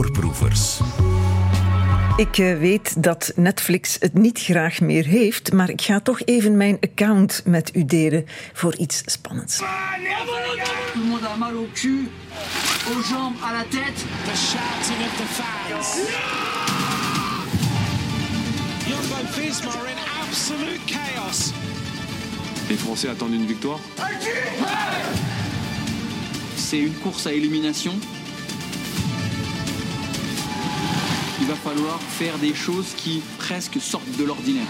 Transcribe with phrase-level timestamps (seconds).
[0.00, 0.80] Voorproevers.
[2.16, 6.56] Ik eh, weet dat Netflix het niet graag meer heeft, maar ik ga toch even
[6.56, 9.58] mijn account met u delen voor iets spannends.
[18.86, 21.50] Jumbo Visma in absolute chaos.
[22.68, 23.80] Les Français attendent une victoire.
[26.56, 27.92] C'est une course à élimination.
[31.40, 34.66] Il va falloir faire des choses qui presque sortent de l'ordinaire.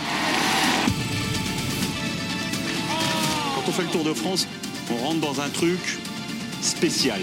[3.54, 4.46] Quand on fait le Tour de France,
[4.90, 5.98] on rentre dans un truc
[6.62, 7.20] spécial.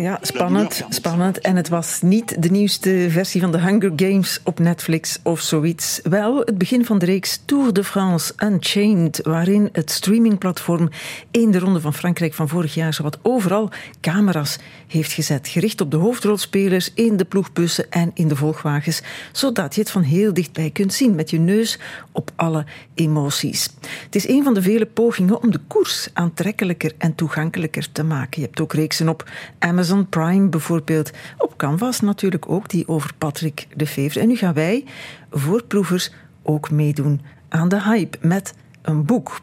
[0.00, 1.38] Ja, spannend, spannend.
[1.38, 6.00] En het was niet de nieuwste versie van de Hunger Games op Netflix of zoiets.
[6.02, 10.88] Wel het begin van de reeks Tour de France Unchained, waarin het streamingplatform
[11.30, 15.90] in de Ronde van Frankrijk van vorig jaar zowat overal camera's heeft gezet, gericht op
[15.90, 19.02] de hoofdrolspelers in de ploegbussen en in de volgwagens,
[19.32, 21.78] zodat je het van heel dichtbij kunt zien met je neus
[22.12, 23.68] op alle emoties.
[24.04, 28.40] Het is een van de vele pogingen om de koers aantrekkelijker en toegankelijker te maken.
[28.40, 33.66] Je hebt ook reeksen op Amazon Prime bijvoorbeeld, op Canvas natuurlijk ook, die over Patrick
[33.76, 34.20] de Fever.
[34.20, 34.84] En nu gaan wij,
[35.30, 39.40] voorproevers, ook meedoen aan de hype met een boek.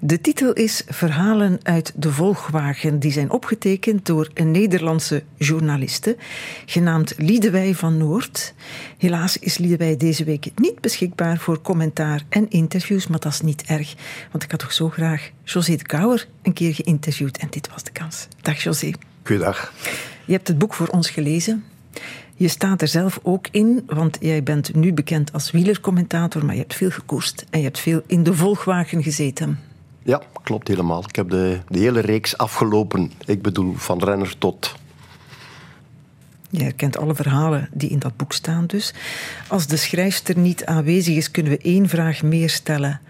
[0.00, 2.98] De titel is Verhalen uit de Volgwagen.
[2.98, 6.16] Die zijn opgetekend door een Nederlandse journaliste,
[6.66, 8.54] genaamd Liedewij van Noord.
[8.98, 13.62] Helaas is Liedewij deze week niet beschikbaar voor commentaar en interviews, maar dat is niet
[13.62, 13.94] erg.
[14.30, 17.82] Want ik had toch zo graag José de Kouwer een keer geïnterviewd en dit was
[17.82, 18.28] de kans.
[18.42, 18.92] Dag José.
[19.28, 19.72] Goedendag.
[20.24, 21.64] Je hebt het boek voor ons gelezen.
[22.34, 26.60] Je staat er zelf ook in, want jij bent nu bekend als wielercommentator, maar je
[26.60, 29.58] hebt veel gekoerst en je hebt veel in de volgwagen gezeten.
[30.02, 31.04] Ja, klopt helemaal.
[31.08, 33.12] Ik heb de, de hele reeks afgelopen.
[33.24, 34.74] Ik bedoel, van renner tot.
[36.50, 38.94] Je herkent alle verhalen die in dat boek staan dus.
[39.48, 43.00] Als de schrijfster niet aanwezig is, kunnen we één vraag meer stellen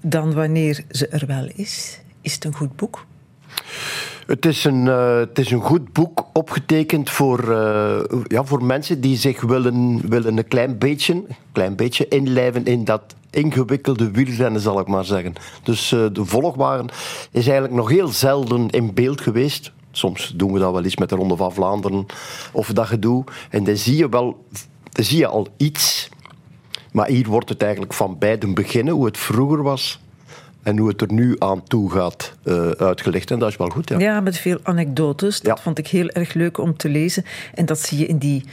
[0.00, 2.00] dan wanneer ze er wel is.
[2.20, 3.06] Is het een goed boek?
[4.26, 9.00] Het is een, uh, het is een goed boek opgetekend voor, uh, ja, voor mensen
[9.00, 14.80] die zich willen, willen een klein beetje, klein beetje inlijven in dat ingewikkelde wielrennen, zal
[14.80, 15.32] ik maar zeggen.
[15.62, 16.88] Dus uh, de volgwagen
[17.30, 19.72] is eigenlijk nog heel zelden in beeld geweest.
[19.90, 22.06] Soms doen we dat wel eens met de Ronde van Vlaanderen
[22.52, 23.24] of dat gedoe.
[23.50, 24.44] En dan zie je wel
[24.94, 26.08] dan zie je al iets.
[26.92, 30.00] Maar hier wordt het eigenlijk van beiden beginnen, hoe het vroeger was
[30.64, 33.30] en hoe het er nu aan toe gaat uh, uitgelegd.
[33.30, 33.98] En dat is wel goed, ja.
[33.98, 35.40] Ja, met veel anekdotes.
[35.40, 35.62] Dat Ja.
[35.62, 37.24] vond ik heel erg leuk om te lezen.
[37.54, 38.44] En dat zie je in die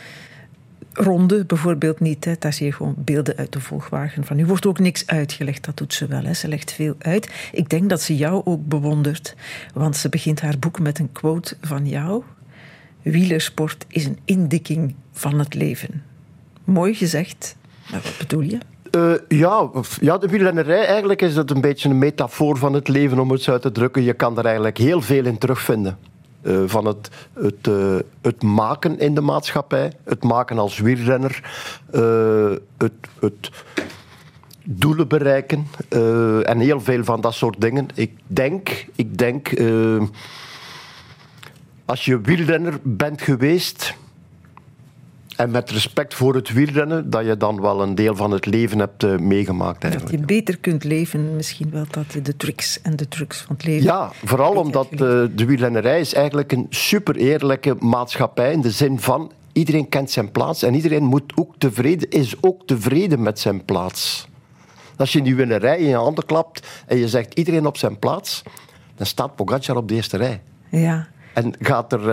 [0.94, 2.26] ronde bijvoorbeeld niet.
[2.26, 2.34] Hè.
[2.40, 4.36] Daar zie je gewoon beelden uit de volgwagen van.
[4.36, 6.24] Nu wordt ook niks uitgelegd, dat doet ze wel.
[6.24, 6.34] Hè.
[6.34, 7.32] Ze legt veel uit.
[7.52, 9.36] Ik denk dat ze jou ook bewondert.
[9.74, 12.24] Want ze begint haar boek met een quote van jou.
[13.02, 16.04] Wielersport is een indikking van het leven.
[16.64, 17.56] Mooi gezegd,
[17.92, 18.58] maar wat bedoel je?
[18.96, 19.70] Uh, ja,
[20.02, 23.42] ja, de wielrennerij, eigenlijk is dat een beetje een metafoor van het leven, om het
[23.42, 24.04] zo uit te drukken.
[24.04, 25.98] Je kan er eigenlijk heel veel in terugvinden.
[26.44, 31.44] Uh, van het, het, uh, het maken in de maatschappij, het maken als wielrenner,
[32.78, 33.50] het, het
[34.64, 35.68] doelen bereiken
[36.44, 37.88] en heel veel van dat soort dingen.
[37.94, 39.50] Ik denk, ik denk
[41.86, 43.96] als je wielrenner bent geweest,
[45.42, 48.80] en met respect voor het wielrennen, dat je dan wel een deel van het leven
[48.80, 49.84] hebt uh, meegemaakt.
[49.84, 50.12] Eigenlijk.
[50.12, 53.56] Dat je beter kunt leven, misschien wel dat je de tricks en de trucs van
[53.56, 53.84] het leven.
[53.84, 59.00] Ja, vooral omdat uh, de wielrennerij is eigenlijk een super eerlijke maatschappij in de zin
[59.00, 63.66] van iedereen kent zijn plaats en iedereen moet ook tevreden, is ook tevreden met zijn
[63.66, 64.28] plaats.
[64.98, 68.00] Als je in die wielrennerij in je handen klapt en je zegt iedereen op zijn
[68.00, 68.44] plaats,
[68.96, 70.42] dan staat Pogacar op de eerste rij.
[70.70, 71.08] Ja.
[71.34, 72.10] En gaat er.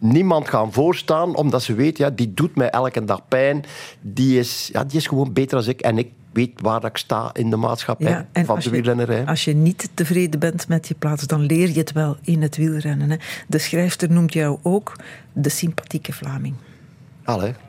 [0.00, 3.64] Niemand gaan voorstaan, omdat ze weet, ja, die doet mij elke dag pijn.
[4.00, 5.80] Die is, ja, die is gewoon beter dan ik.
[5.80, 9.26] En ik weet waar ik sta in de maatschappij ja, van de je, wielrennerij.
[9.26, 12.56] Als je niet tevreden bent met je plaats, dan leer je het wel in het
[12.56, 13.10] wielrennen.
[13.10, 13.16] Hè.
[13.48, 14.96] De schrijfster noemt jou ook
[15.32, 16.54] de sympathieke Vlaming.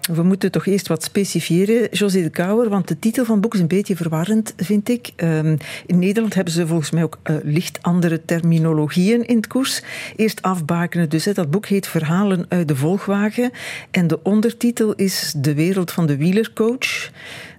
[0.01, 3.53] We moeten toch eerst wat specifieren, José de Kouwer, want de titel van het boek
[3.53, 5.11] is een beetje verwarrend, vind ik.
[5.15, 9.81] Um, in Nederland hebben ze volgens mij ook uh, licht andere terminologieën in het koers.
[10.15, 13.51] Eerst afbakenen, dus dat boek heet Verhalen uit de Volgwagen
[13.91, 17.11] en de ondertitel is De wereld van de wielercoach.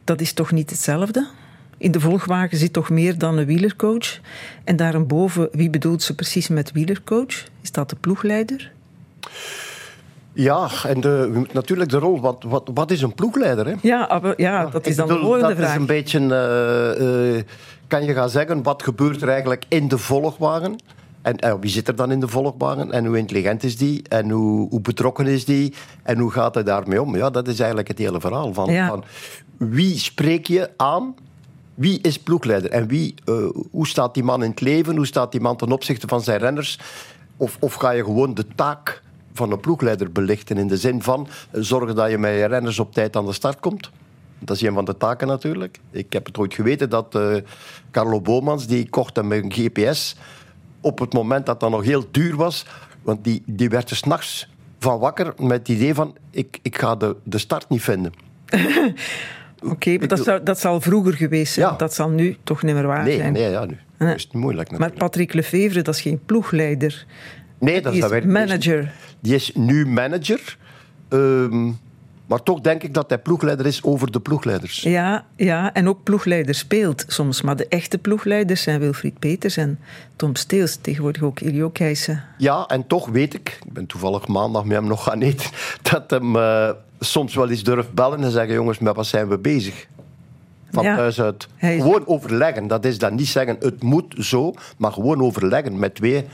[0.04, 1.28] Dat is toch niet hetzelfde?
[1.78, 4.20] In de volgwagen zit toch meer dan een wielercoach?
[4.64, 7.44] En daarboven, wie bedoelt ze precies met wielercoach?
[7.62, 8.72] Is dat de ploegleider?
[10.32, 12.20] Ja, en de, natuurlijk de rol.
[12.20, 13.67] Wat, wat, wat is een ploegleider?
[13.67, 13.75] Hè?
[13.82, 15.75] Ja, ja, dat is dan bedoel, de volgende dat vraag.
[15.75, 16.19] is een beetje.
[16.20, 17.43] Uh, uh,
[17.87, 20.76] kan je gaan zeggen wat gebeurt er eigenlijk in de volgwagen.
[21.23, 22.93] En, en wie zit er dan in de volgwagen?
[22.93, 24.02] En hoe intelligent is die?
[24.08, 25.75] En hoe, hoe betrokken is die?
[26.02, 27.17] En hoe gaat hij daarmee om?
[27.17, 28.55] Ja, dat is eigenlijk het hele verhaal.
[28.55, 28.87] Van, Ja.
[28.88, 29.05] van
[29.56, 31.14] wie spreek je aan?
[31.75, 32.70] Wie is ploegleider?
[32.70, 33.35] En wie, eh,
[33.70, 34.96] hoe staat die man in het leven?
[34.96, 36.78] Hoe staat die man ten opzichte van zijn renners?
[37.37, 39.01] Of, of ga je gewoon de taak
[39.32, 40.56] van een ploegleider belichten?
[40.58, 43.32] In de zin van eh, zorgen dat je met je renners op tijd aan de
[43.32, 43.90] start komt?
[44.38, 45.79] Dat is een van de taken natuurlijk.
[45.90, 47.34] Ik heb het ooit geweten dat eh,
[47.90, 50.17] Carlo Bomans, die kocht hem een GPS
[50.81, 52.67] op het moment dat dat nog heel duur was.
[53.02, 54.49] Want die, die werd er s'nachts
[54.79, 58.12] van wakker met het idee van ik, ik ga de, de start niet vinden.
[59.73, 61.67] Oké, maar dat, zou, dat zal vroeger geweest zijn.
[61.67, 61.76] Ja.
[61.76, 63.32] Dat zal nu toch niet meer waar Nee, zijn.
[63.32, 64.14] nee ja, nu Nee.
[64.14, 65.11] is het moeilijk Maar natuurlijk.
[65.11, 67.06] Patrick Lefevre, dat is geen ploegleider.
[67.62, 68.93] Nee, dat Die is manager.
[69.20, 70.56] Die is nu manager.
[71.09, 71.70] Ehm,
[72.26, 74.81] maar toch denk ik dat hij ploegleider is over de ploegleiders.
[74.82, 77.43] Ja, ja, en ook ploegleider speelt soms.
[77.43, 79.79] Maar de echte ploegleiders zijn Wilfried Peters en
[80.17, 80.76] Tom Steels.
[80.81, 82.25] Tegenwoordig ook Ilio Keijsen.
[82.38, 85.50] Ja, en toch weet ik, ik ben toevallig maandag met hem nog gaan eten,
[85.91, 86.70] dat hem eh,
[87.00, 89.87] soms wel eens durft bellen en zeggen: jongens, met wat zijn we bezig?
[90.70, 90.97] Van Ja.
[90.97, 91.49] thuis uit.
[91.61, 92.67] Is- Gewoon overleggen.
[92.67, 95.79] Dat is dan niet zeggen het moet zo, maar gewoon overleggen.
[95.79, 96.25] Met twee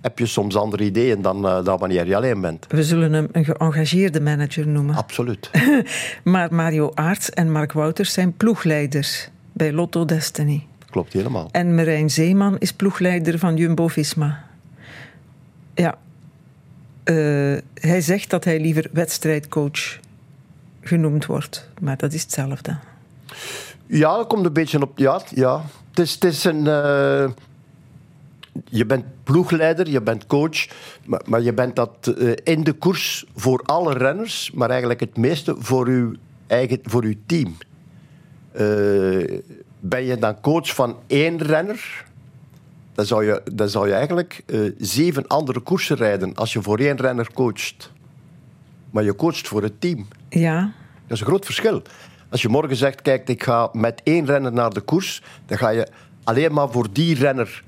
[0.00, 2.66] heb je soms andere ideeën dan, eh, dan wanneer je alleen bent.
[2.68, 4.94] We zullen hem een geëngageerde manager noemen.
[4.94, 5.50] Absoluut.
[6.24, 10.66] Maar Mario Aarts en Mark Wouters zijn ploegleiders bij Lotto Destiny.
[10.90, 11.48] Klopt helemaal.
[11.52, 14.44] En Marijn Zeeman is ploegleider van Jumbo-Visma.
[15.74, 15.98] Ja.
[17.04, 17.14] Eh,
[17.74, 19.98] hij zegt dat hij liever wedstrijdcoach
[20.80, 21.68] genoemd wordt.
[21.80, 22.76] Maar dat is hetzelfde.
[23.86, 24.98] Ja, dat komt een beetje op.
[24.98, 25.62] Ja, ja.
[25.90, 26.66] Het, is, het is een.
[26.66, 27.28] eh,
[28.64, 30.68] je bent ploegleider, je bent coach,
[31.04, 35.16] maar, maar je bent dat eh, in de koers voor alle renners, maar eigenlijk het
[35.16, 36.12] meeste voor uw,
[36.46, 37.56] eigen, voor uw team.
[38.52, 39.40] Eh,
[39.80, 42.04] ben je dan coach van één renner,
[42.94, 46.78] dan zou je, dan zou je eigenlijk eh, zeven andere koersen rijden als je voor
[46.78, 47.92] één renner coacht.
[48.90, 50.06] Maar je coacht voor het team.
[50.28, 50.72] Ja,
[51.06, 51.82] Dat is een groot verschil.
[52.30, 55.68] Als je morgen zegt, kijk, ik ga met één renner naar de koers, dan ga
[55.68, 55.88] je
[56.24, 57.62] alleen maar voor die renner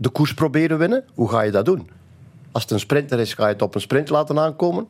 [0.00, 1.04] de koers proberen winnen.
[1.14, 1.90] Hoe ga je dat doen?
[2.52, 4.86] Als het een sprinter is, ga je het op een sprint laten aankomen.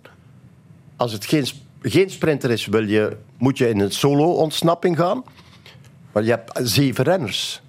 [0.96, 1.46] Als het geen,
[1.82, 5.24] geen sprinter is, wil je, moet je in een solo-ontsnapping gaan.
[6.12, 7.62] Maar je hebt zeven renners.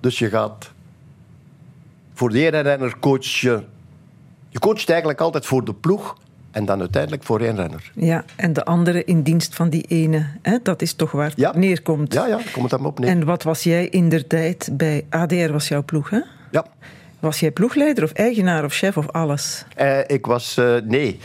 [0.00, 0.70] Dus je gaat...
[2.14, 3.62] Voor de ene renner coach je...
[4.48, 6.16] Je coacht eigenlijk altijd voor de ploeg
[6.50, 7.92] en dan uiteindelijk voor één renner.
[7.94, 10.26] ja, en de andere in dienst van die ene.
[10.42, 10.58] Hè?
[10.62, 11.52] Dat is toch waar het Ja.
[11.56, 12.12] neerkomt.
[12.12, 13.08] Ja, ja, daar komt het hem op neer.
[13.08, 16.20] En wat was jij in der tijd bij ADR, was jouw ploeg, hè?
[16.52, 16.64] Ja.
[17.20, 19.64] Was jij ploegleider of eigenaar of chef of alles?
[19.76, 20.56] Eh, ik was...
[20.56, 21.18] eh, nee.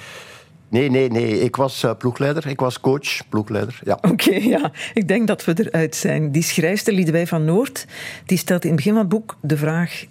[0.70, 1.40] Nee, nee, nee.
[1.40, 2.48] Ik was eh, ploegleider.
[2.48, 3.80] Ik was coach, ploegleider.
[3.84, 3.98] Ja.
[4.02, 4.72] Oké, ja.
[4.94, 6.32] Ik denk dat we eruit zijn.
[6.32, 7.86] Die schrijfster Liedewij van Noord,
[8.26, 10.06] die stelt in het begin van het boek de vraag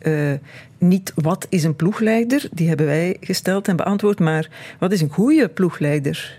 [0.78, 4.48] niet wat is een ploegleider, die hebben wij gesteld en beantwoord, maar
[4.78, 6.38] wat is een goede ploegleider?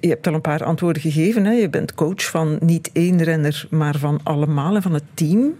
[0.00, 1.44] Je hebt al een paar antwoorden gegeven.
[1.44, 1.52] Hè?
[1.52, 5.54] Je bent coach van niet één renner, maar van allemaal en van het team.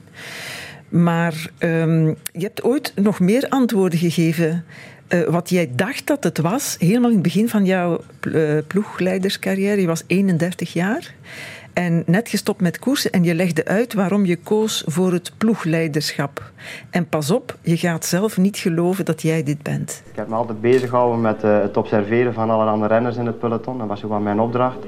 [0.93, 4.65] Maar ehm, je hebt ooit nog meer antwoorden gegeven.
[5.09, 9.81] eh, wat jij dacht dat het was, helemaal in het begin van jouw eh, ploegleiderscarrière.
[9.81, 11.15] Je was 31 jaar
[11.73, 13.11] en net gestopt met koersen.
[13.11, 16.51] En je legde uit waarom je koos voor het ploegleiderschap.
[16.91, 20.03] En pas op, je gaat zelf niet geloven dat jij dit bent.
[20.11, 23.27] Ik heb me altijd bezig gehouden met eh, het observeren van alle andere renners in
[23.27, 23.79] het peloton.
[23.79, 24.79] Dat was zo wel mijn opdracht.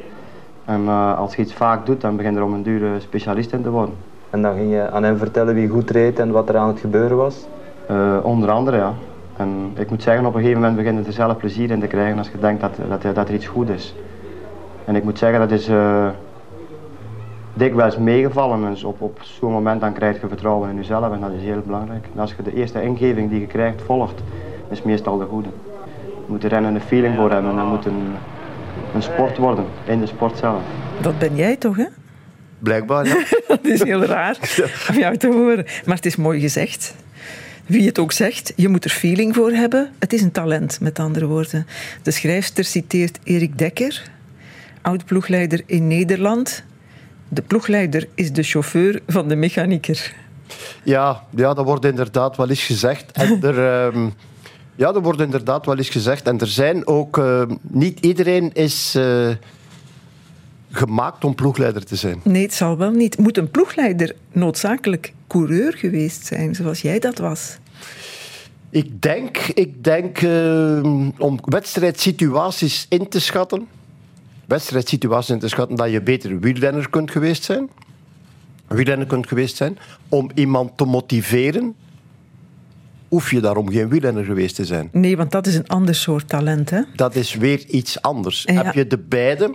[0.64, 3.52] En als je iets vaak doet, dan begin je er om een duur eh, specialist
[3.52, 3.94] in te worden.
[4.34, 6.80] En dan ging je aan hem vertellen wie goed reed en wat er aan het
[6.80, 7.46] gebeuren was.
[7.86, 8.92] Eh, onder andere, ja.
[9.36, 11.86] En ik moet zeggen, op een gegeven moment begin je er zelf plezier in te
[11.86, 13.94] krijgen als je denkt dat, dat, dat er iets goed is.
[14.84, 16.08] En ik moet zeggen, dat is eh,
[17.52, 18.70] dikwijls meegevallen.
[18.70, 21.62] Dus op, op zo'n moment dan krijg je vertrouwen in jezelf en dat is heel
[21.66, 22.06] belangrijk.
[22.14, 24.22] En als je de eerste ingeving die je krijgt volgt,
[24.70, 25.48] is meestal de goede.
[26.04, 28.14] Je moet er rennen een feeling voor hebben en dat moet een,
[28.94, 30.62] een sport worden, in de sport zelf.
[31.00, 31.86] Dat ben jij toch, hè?
[32.64, 33.24] Blijkbaar, ja.
[33.48, 34.38] Dat is heel raar
[34.90, 35.66] om jou te horen.
[35.84, 36.94] Maar het is mooi gezegd.
[37.66, 39.92] Wie het ook zegt, je moet er feeling voor hebben.
[39.98, 41.66] Het is een talent, met andere woorden.
[42.02, 44.02] De schrijfster citeert Erik Dekker,
[44.82, 46.64] oud-ploegleider in Nederland.
[47.28, 50.14] De ploegleider is de chauffeur van de mechanieker.
[50.82, 53.12] Ja, ja, dat wordt inderdaad wel eens gezegd.
[53.12, 54.08] En er, ehm,
[54.74, 56.26] ja, dat wordt inderdaad wel eens gezegd.
[56.26, 57.18] En er zijn ook...
[57.18, 59.28] ehm, niet iedereen is eh,
[60.74, 62.20] gemaakt om ploegleider te zijn.
[62.22, 63.18] Nee, het zal wel niet.
[63.18, 67.58] Moet een ploegleider noodzakelijk coureur geweest zijn, zoals jij dat was?
[68.70, 73.66] Ik denk, ik denk ehm, om wedstrijdsituaties in te schatten...
[74.46, 77.68] Wedstrijdsituaties in te schatten dat je beter wielrenner kunt geweest zijn.
[78.66, 79.78] wielrenner kunt geweest zijn.
[80.08, 81.74] Om iemand te motiveren,
[83.08, 84.88] hoef je daarom geen wielrenner geweest te zijn.
[84.92, 86.80] Nee, want dat is een ander soort talent, hè?
[86.96, 88.42] Dat is weer iets anders.
[88.42, 88.62] Ja.
[88.62, 89.54] Heb je de beide,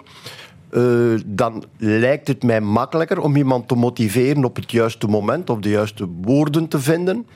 [0.69, 5.59] eh, dan lijkt het mij makkelijker om iemand te motiveren op het juiste moment, of
[5.59, 7.27] de juiste woorden te vinden.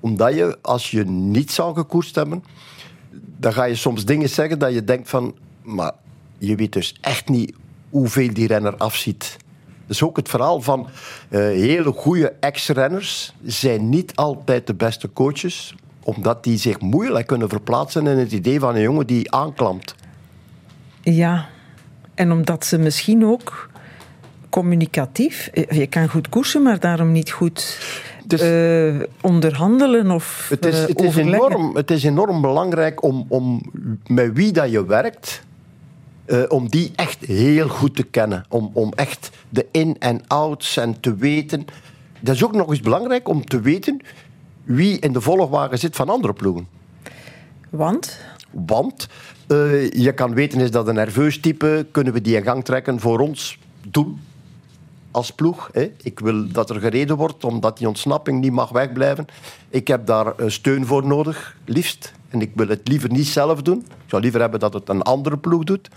[0.00, 2.44] Omdat je, als je niet zou gekoerst hebben,
[3.36, 5.92] dan ga je soms dingen zeggen dat je denkt van, maar
[6.38, 7.54] je weet dus echt niet
[7.90, 9.36] hoeveel die renner afziet.
[9.86, 10.88] Dus ook het verhaal van
[11.28, 17.48] eh, hele goede ex-renners zijn niet altijd de beste coaches, omdat die zich moeilijk kunnen
[17.48, 19.94] verplaatsen in het idee van een jongen die aanklampt.
[21.02, 21.48] Ja,
[22.16, 23.68] en omdat ze misschien ook
[24.50, 27.78] communicatief, eh, je kan goed koersen, maar daarom niet goed
[28.24, 33.26] Dus- eh, onderhandelen of Het is, eh, het is, enorm, het is enorm belangrijk om,
[33.28, 33.62] om
[34.06, 35.42] met wie dat je werkt,
[36.48, 38.44] om die echt heel goed te kennen.
[38.48, 41.64] Om, om echt de in- en outs en te weten.
[42.20, 44.00] Dat is ook nog eens belangrijk om te weten
[44.64, 46.68] wie in de volgwagen zit van andere ploegen.
[47.70, 48.18] Want?
[48.50, 49.08] Want
[49.46, 51.86] eh, je kan weten, is dat een nerveus type?
[51.90, 54.16] Kunnen we die in gang trekken voor ons doel
[55.10, 55.68] als ploeg?
[55.72, 55.92] Hè?
[56.02, 59.26] Ik wil dat er gereden wordt, omdat die ontsnapping niet mag wegblijven.
[59.68, 62.12] Ik heb daar eh, steun voor nodig, liefst.
[62.28, 63.78] En ik wil het liever niet zelf doen.
[63.78, 65.88] Ik zou liever hebben dat het een andere ploeg doet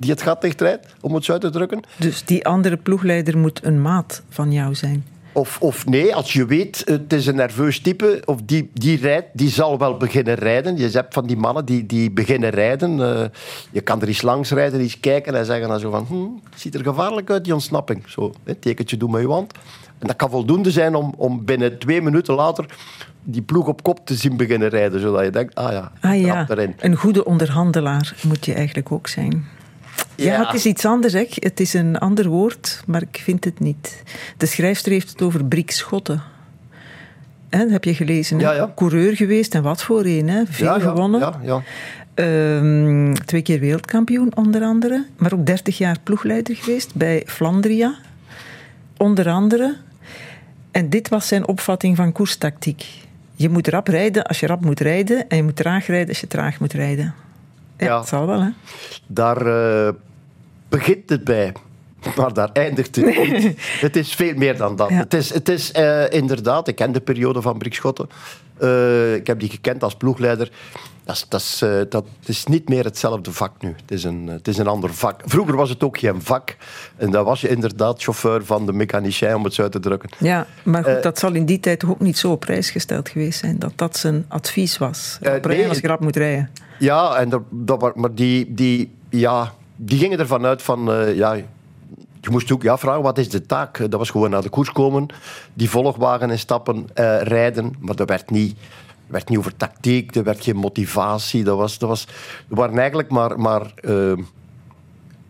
[0.00, 1.82] die het gat dichtrijdt, om het zo uit te drukken.
[1.96, 5.04] Dus die andere ploegleider moet een maat van jou zijn.
[5.32, 9.26] Of, of nee, als je weet, het is een nerveus type, of die, die rijdt,
[9.32, 10.76] die zal wel beginnen rijden.
[10.76, 13.00] Je hebt van die mannen die, die beginnen rijden.
[13.02, 13.24] Eh,
[13.70, 16.60] je kan er eens langs rijden, eens kijken en zeggen dan zo van, hm, het
[16.60, 18.02] ziet er gevaarlijk uit, die ontsnapping.
[18.06, 19.52] Zo, hè, tekentje doen met je hand.
[19.98, 22.64] En dat kan voldoende zijn om, om binnen twee minuten later
[23.22, 25.00] die ploeg op kop te zien beginnen rijden.
[25.00, 26.74] Zodat je denkt, ah ja, Ah ja, erin.
[26.78, 29.46] een goede onderhandelaar moet je eigenlijk ook zijn.
[30.24, 30.32] Ja.
[30.32, 30.46] Ja.
[30.46, 31.26] het is iets anders, hè.
[31.30, 34.02] Het is een ander woord, maar ik vind het niet.
[34.36, 36.22] De schrijfster heeft het over Brik Schotten.
[37.48, 38.38] Hè, heb je gelezen.
[38.38, 38.72] Ja, ja.
[38.76, 40.42] Coureur geweest en wat voor een, hè?
[40.46, 41.20] Veel Ja, gewonnen.
[41.20, 41.62] Ja, ja.
[42.14, 45.04] Ehm, twee keer wereldkampioen, onder andere.
[45.16, 47.94] Maar ook 30 jaar ploegleider geweest bij Flandria.
[48.96, 49.76] Onder andere.
[50.70, 52.84] En dit was zijn opvatting van koerstactiek.
[53.34, 55.28] Je moet rap rijden als je rap moet rijden.
[55.28, 57.14] En je moet traag rijden als je traag moet rijden.
[57.76, 57.96] Ja, Ja.
[57.96, 58.48] dat zal wel, hè?
[59.06, 59.92] Daar eh,
[60.70, 61.52] begint het bij.
[62.16, 63.54] Maar daar eindigt het niet.
[63.80, 64.88] Het is veel meer dan dat.
[64.88, 64.96] Ja.
[64.96, 68.08] Het is, het is eh, inderdaad, ik ken de periode van Brik Schotten.
[68.58, 70.50] Eh, ik heb die gekend als ploegleider.
[71.04, 73.68] Dat is, dat, is, eh, dat is niet meer hetzelfde vak nu.
[73.68, 75.20] Het is, een, het is een ander vak.
[75.24, 76.56] Vroeger was het ook geen vak.
[76.96, 80.10] En dan was je inderdaad chauffeur van de mechanicien, om het zo uit te drukken.
[80.18, 83.38] Ja, maar goed, dat zal in die tijd ook niet zo op prijs gesteld geweest
[83.38, 83.58] zijn.
[83.58, 85.18] Dat dat zijn advies was.
[85.20, 85.68] Rijden nee.
[85.68, 86.50] als je rap moet rijden.
[86.78, 87.42] Ja, en dat,
[87.80, 90.92] wa- maar die, die, ja, die gingen ervan uit van...
[90.92, 91.32] eh, ja,
[92.20, 93.78] je moest ook ja, vragen, wat is de taak?
[93.78, 95.06] Dat was gewoon naar de koers komen,
[95.54, 97.74] die volgwagen instappen, eh rijden.
[97.78, 98.56] Maar dat werd niet,
[99.06, 101.44] werd niet over tactiek, er werd geen motivatie.
[101.44, 102.06] Dat was, dat was,
[102.48, 104.12] er waren eigenlijk maar, maar eh,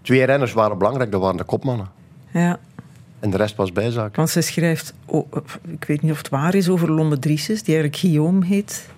[0.02, 1.88] twee renners waren belangrijk, dat waren de kopmannen.
[2.32, 2.58] Ja.
[3.20, 4.16] En de rest was bijzaak.
[4.16, 5.32] Want ze schrijft, oh,
[5.68, 8.88] ik weet niet of het waar is, over Lomme Drieses, die eigenlijk Guillaume heet.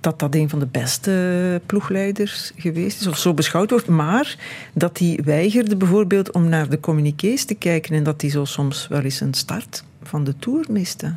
[0.00, 3.88] Dat dat een van de beste ploegleiders geweest is, of zo beschouwd wordt.
[3.88, 4.36] Maar
[4.72, 8.88] dat hij weigerde bijvoorbeeld om naar de communiqués te kijken en dat hij zo soms
[8.88, 11.14] wel eens een start van de Tour miste.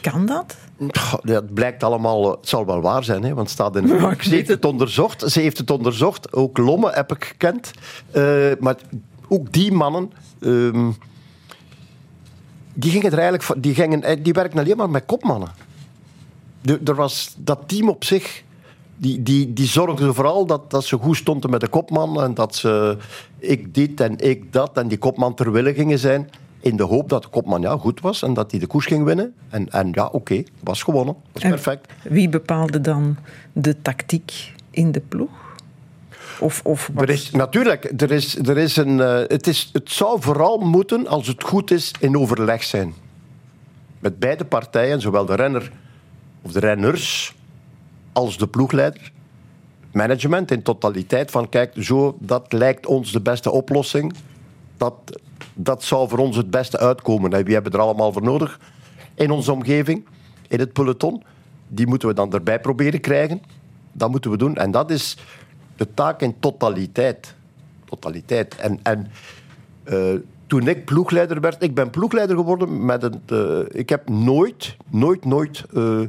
[0.00, 0.56] Kan dat?
[1.22, 3.86] Het blijkt allemaal, eh, het zal wel waar zijn, hè, want het staat in.
[3.98, 5.32] Ja, ik ze heeft het onderzocht.
[5.32, 6.32] Ze heeft het onderzocht.
[6.32, 7.70] Ook Lomme heb ik gekend.
[8.10, 8.76] Eh, maar
[9.28, 10.12] ook die mannen.
[10.40, 10.90] ehm,
[12.74, 15.48] die gingen er eigenlijk, die, gingen, eh, die werken alleen maar met kopmannen.
[16.64, 18.42] Er was dat team op zich.
[18.96, 22.22] Die, die, die zorgde vooral dat, dat ze goed stonden met de kopman.
[22.22, 22.96] En dat ze
[23.38, 24.76] ik dit en ik dat.
[24.76, 26.30] En die kopman ter wille gingen zijn.
[26.60, 29.04] In de hoop dat de kopman ja, goed was en dat hij de koers ging
[29.04, 29.34] winnen.
[29.48, 31.16] En, en ja, oké, was gewonnen.
[31.32, 31.92] Was En perfect.
[32.02, 33.16] Wie bepaalde dan
[33.52, 35.30] de tactiek in de ploeg?
[36.40, 40.22] Of, of Er is, natuurlijk, er is, er is een, eh, het, is, het zou
[40.22, 42.94] vooral moeten, als het goed is, in overleg zijn.
[43.98, 45.70] Met beide partijen, zowel de renner
[46.44, 47.34] of de renners
[48.12, 49.12] als de ploegleider.
[49.92, 54.14] Management in totaliteit van kijk, zo, dat lijkt ons de beste oplossing.
[54.76, 54.94] Dat,
[55.54, 57.32] dat zou voor ons het beste uitkomen.
[57.32, 58.60] En wie hebben er allemaal voor nodig
[59.14, 60.04] in onze omgeving,
[60.48, 61.22] in het peloton?
[61.68, 63.42] Die moeten we dan erbij proberen krijgen.
[63.92, 64.56] Dat moeten we doen.
[64.56, 65.16] En dat is
[65.76, 67.34] de taak in totaliteit.
[67.84, 68.56] Totaliteit.
[68.56, 69.10] En, en
[69.84, 70.14] eh,
[70.46, 73.22] toen ik ploegleider werd, ik ben ploegleider geworden met een.
[73.26, 76.00] eh, ik heb nooit, nooit, nooit eh,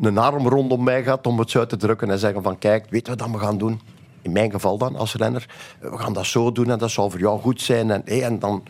[0.00, 3.06] een arm rondom mij gehad om het uit te drukken en zeggen van kijk, weet
[3.06, 3.80] je wat we gaan doen?
[4.22, 5.48] In mijn geval dan, als renner.
[5.80, 7.90] We gaan dat zo doen en dat zal voor jou goed zijn.
[7.90, 8.62] En, hé, en dan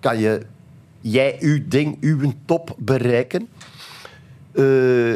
[0.00, 0.46] kan je
[1.00, 3.48] jij uw ding, uw top bereiken.
[4.52, 5.12] Uh,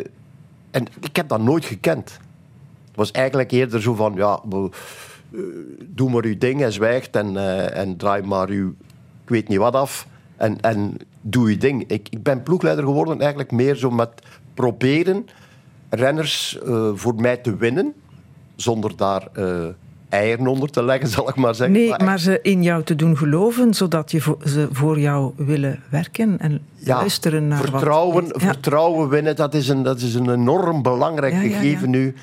[0.70, 2.10] en ik heb dat nooit gekend.
[2.86, 4.64] Het was eigenlijk eerder zo van, ja, uh,
[5.84, 7.36] doe maar uw ding en zwijgt en,
[7.74, 8.74] en draai maar uw,
[9.22, 10.06] ik weet niet wat af.
[10.36, 11.84] En, en doe je ding.
[11.86, 14.10] Ik, ik ben ploegleider geworden eigenlijk meer zo met
[14.54, 15.26] proberen
[15.94, 17.94] renners uh, voor mij te winnen,
[18.56, 19.66] zonder daar uh,
[20.08, 21.76] eieren onder te leggen, zal ik maar zeggen.
[21.76, 25.82] Nee, maar, maar ze in jou te doen geloven, zodat je ze voor jou willen
[25.88, 28.42] werken en ja, luisteren naar vertrouwen, wat...
[28.42, 32.14] Vertrouwen winnen, dat is een, dat is een enorm belangrijk ja, gegeven nu.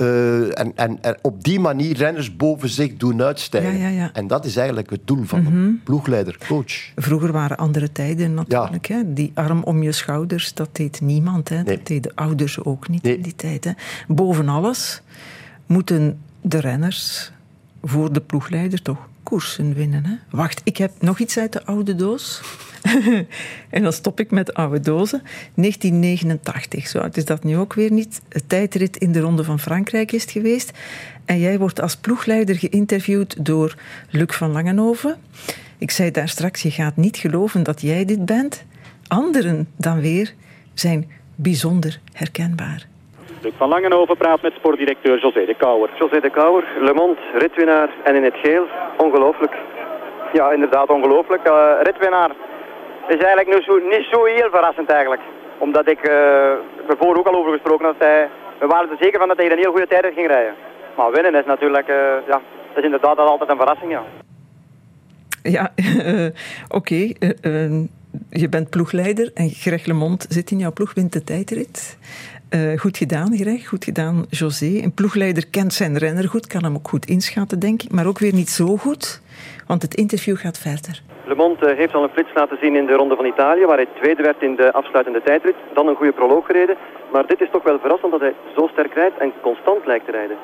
[0.00, 3.78] Uh, en, en, en, op die manier renners boven zich doen uitstijgen.
[3.78, 5.64] Ja, ja, en dat is eigenlijk het doel van mm -hmm.
[5.64, 6.92] een ploegleider, coach.
[6.96, 8.86] Vroeger waren andere tijden natuurlijk.
[8.86, 9.12] Hè?
[9.12, 11.48] Die arm om je schouders, dat deed niemand.
[11.48, 11.62] Hè?
[11.62, 11.76] Nee.
[11.76, 13.16] Dat deden ouders ook niet nee.
[13.16, 13.64] in die tijd.
[13.64, 13.72] Hè?
[14.08, 15.02] Boven alles
[15.66, 17.32] moeten de renners
[17.82, 20.04] voor de ploegleider toch koersen winnen.
[20.04, 20.14] Hè?
[20.30, 22.40] Wacht, ik heb nog iets uit de oude doos.
[23.70, 25.22] en dan stop ik met de oude dozen.
[25.54, 28.20] 1989, zo oud is dat nu ook weer niet.
[28.28, 30.72] Het tijdrit in de Ronde van Frankrijk is het geweest.
[31.24, 33.74] En jij wordt als ploegleider geïnterviewd door
[34.10, 35.16] Luc van Langenhoven.
[35.78, 38.64] Ik zei daar straks, je gaat niet geloven dat jij dit bent.
[39.06, 40.34] Anderen dan weer
[40.74, 42.86] zijn bijzonder herkenbaar.
[43.42, 45.90] Luc van Langenhoven praat met sportdirecteur José de Kouwer.
[45.98, 48.66] José de Kouwer, Le Monde, ritwinnaar en in het geel.
[48.96, 49.54] Ongelooflijk.
[50.32, 51.48] Ja, inderdaad ongelooflijk.
[51.48, 52.30] Uh, ritwinnaar
[53.08, 55.22] is eigenlijk nu zo, niet zo heel verrassend eigenlijk.
[55.58, 56.12] Omdat ik, uh,
[56.90, 58.28] er voor ook al over gesproken had, hij,
[58.58, 60.54] we waren er zeker van dat hij een heel goede tijd ging rijden.
[60.96, 64.02] Maar winnen is natuurlijk, uh, ja, dat is inderdaad altijd een verrassing, ja.
[65.42, 66.26] Ja, uh,
[66.78, 67.14] oké.
[67.14, 67.16] Okay.
[68.30, 71.98] je bent ploegleider en Greg LeMond zit in jouw ploeg, wint de tijdrit.
[72.54, 73.68] Uh, goed gedaan, Greg.
[73.68, 74.80] Goed gedaan, José.
[74.82, 77.92] Een ploegleider kent zijn renner goed, kan hem ook goed inschatten, denk ik.
[77.92, 79.22] Maar ook weer niet zo goed,
[79.66, 81.02] want het interview gaat verder.
[81.26, 83.88] Le Monde heeft al een flits laten zien in de Ronde van Italië, waar hij
[84.00, 85.54] tweede werd in de afsluitende tijdrit.
[85.74, 86.76] Dan een goede proloog gereden.
[87.12, 90.10] Maar dit is toch wel verrassend dat hij zo sterk rijdt en constant lijkt te
[90.10, 90.36] rijden.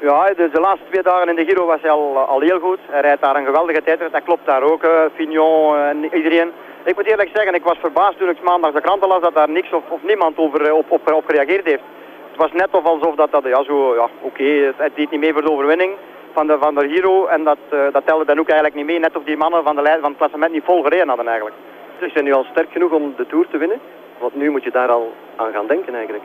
[0.00, 2.78] Ja, de, de laatste twee dagen in de Giro was hij al, al heel goed.
[2.90, 4.12] Hij rijdt daar een geweldige tijdrit.
[4.12, 4.82] Dat klopt daar ook.
[5.14, 6.50] Fignon en iedereen.
[6.84, 9.50] Ik moet eerlijk zeggen, ik was verbaasd toen ik maandag de kranten las dat daar
[9.50, 11.82] niks of, of niemand over, op, op, op gereageerd heeft.
[12.30, 15.10] Het was net of alsof dat, dat ja, zo, ja, oké, okay, het, het deed
[15.10, 15.92] niet mee voor de overwinning
[16.32, 17.26] van de, van de Giro.
[17.26, 19.76] En dat, uh, dat telde dan ook eigenlijk niet mee, net of die mannen van,
[19.76, 21.56] de lijn, van het klassement niet vol gereden hadden eigenlijk.
[21.98, 23.80] Dus zijn nu al sterk genoeg om de Tour te winnen?
[24.18, 26.24] Want nu moet je daar al aan gaan denken eigenlijk.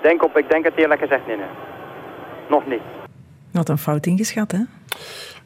[0.00, 1.46] Denk op, ik denk het eerlijk gezegd nee, nee.
[2.46, 2.82] Nog niet.
[3.52, 4.58] Wat een fout ingeschat, hè?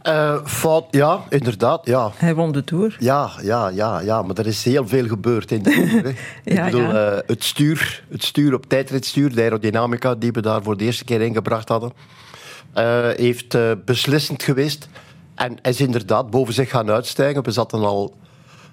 [0.09, 1.87] Uh, fout, ja, inderdaad.
[1.87, 2.11] Ja.
[2.15, 2.97] Hij won de Tour.
[2.99, 6.15] Ja, ja, ja, ja, maar er is heel veel gebeurd in de Tour.
[6.57, 7.13] ja, ik bedoel, ja.
[7.13, 11.05] uh, het, stuur, het stuur op tijdritstuur, de aerodynamica die we daar voor de eerste
[11.05, 11.93] keer ingebracht hadden,
[12.79, 14.89] uh, heeft beslissend geweest.
[15.35, 17.45] En is inderdaad boven zich gaan uitstijgen.
[17.45, 18.15] We zaten al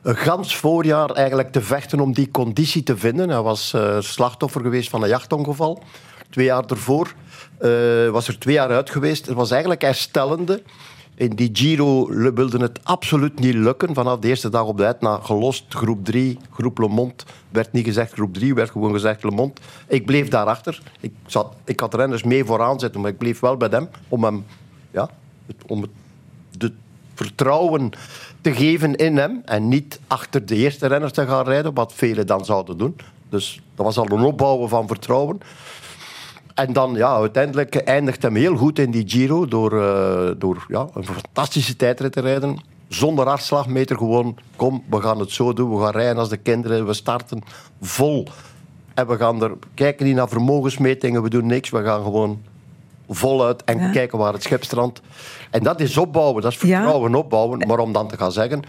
[0.02, 3.30] een gans voorjaar eigenlijk te vechten om die conditie te vinden.
[3.30, 5.84] Hij was slachtoffer geweest van een jachtongeval.
[6.30, 7.14] Twee jaar ervoor
[8.12, 9.26] was er twee jaar uit geweest.
[9.26, 10.62] Het was eigenlijk herstellende.
[11.20, 13.94] In die Giro wilde het absoluut niet lukken.
[13.94, 15.66] Vanaf de eerste dag op de Etna gelost.
[15.70, 17.14] Groep 3, groep Le Monde.
[17.50, 19.54] Werd niet gezegd groep 3, werd gewoon gezegd Le Monde.
[19.88, 20.82] Ik bleef daarachter.
[21.00, 23.90] Ik, zat, ik had renners mee vooraan zitten, maar ik bleef wel bij hem.
[24.08, 24.46] Om hem,
[24.92, 25.10] ja,
[25.68, 26.72] om het,
[27.14, 27.90] vertrouwen
[28.42, 29.42] te geven in hem.
[29.46, 32.96] En niet achter de eerste renner te gaan rijden, wat velen dan zouden doen.
[33.30, 35.40] Dus dat was al een opbouwen van vertrouwen.
[36.60, 40.88] En dan, ja, uiteindelijk eindigt hem heel goed in die Giro door, uh, door ja,
[40.94, 42.60] een fantastische tijdrit te rijden.
[42.88, 45.78] Zonder hartslagmeter gewoon, kom, we gaan het zo doen.
[45.78, 46.86] We gaan rijden als de kinderen.
[46.86, 47.42] We starten
[47.82, 48.28] vol.
[48.94, 51.24] En we gaan er, kijken niet naar vermogensmetingen.
[51.24, 51.70] We doen niks.
[51.70, 52.42] We gaan gewoon
[53.10, 53.92] voluit en ja.
[53.92, 55.02] kijken waar het schip strandt.
[55.50, 57.18] En dat is opbouwen, dat is vertrouwen ja.
[57.18, 57.68] opbouwen.
[57.68, 58.62] Maar om dan te gaan zeggen,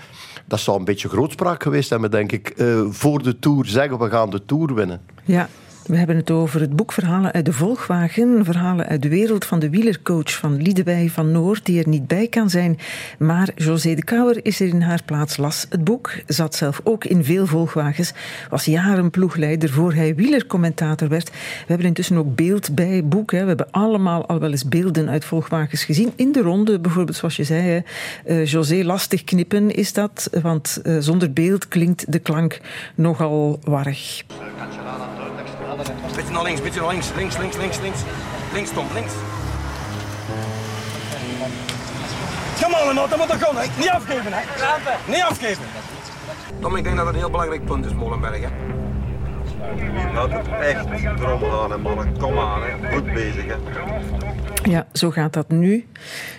[0.44, 2.52] dat zou een beetje grootspraak geweest hebben, denk ik.
[2.56, 5.00] Uh, voor de Tour zeggen, we gaan de Tour winnen.
[5.24, 5.48] Ja,
[5.90, 8.44] we hebben het over het boek Verhalen uit de Volgwagen.
[8.44, 12.26] Verhalen uit de wereld van de wielercoach van Liedewij van Noord, die er niet bij
[12.26, 12.78] kan zijn.
[13.18, 17.04] Maar José de Kouwer is er in haar plaats, las het boek, zat zelf ook
[17.04, 18.12] in veel Volgwagens,
[18.50, 21.30] was jaren ploegleider voor hij wielercommentator werd.
[21.30, 23.32] We hebben intussen ook beeld bij boek.
[23.32, 23.40] Hè.
[23.40, 26.12] We hebben allemaal al wel eens beelden uit Volgwagens gezien.
[26.16, 27.82] In de ronde, bijvoorbeeld, zoals je zei.
[28.26, 32.60] Uh, José, lastig knippen is dat, want uh, zonder beeld klinkt de klank
[32.94, 34.22] nogal warrig.
[36.14, 37.12] Beetje naar links, beetje naar links.
[37.14, 38.00] Links, links, links, links.
[38.52, 39.12] Links, Tom, links.
[42.62, 43.54] Kom on, dat moet er gaan.
[43.78, 44.42] Niet afgeven, hè.
[45.06, 45.64] Niet afgeven.
[46.60, 48.40] Tom, ik denk dat het een heel belangrijk punt is, Molenberg.
[48.40, 48.48] Hè?
[50.14, 50.86] Gaat het echt
[51.20, 52.18] erom gaan, hè, mannen.
[52.18, 52.92] Kom aan, hè.
[52.92, 53.44] goed bezig.
[53.46, 53.54] Hè.
[54.70, 55.86] Ja, zo gaat dat nu.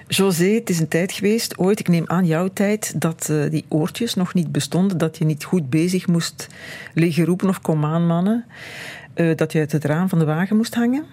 [0.08, 3.66] José, het is een tijd geweest, ooit, ik neem aan jouw tijd, dat uh, die
[3.68, 6.48] oortjes nog niet bestonden, dat je niet goed bezig moest
[6.94, 8.46] liggen roepen of kom aan, mannen.
[9.16, 11.06] Uh, dat je uit het raam van de wagen moest hangen.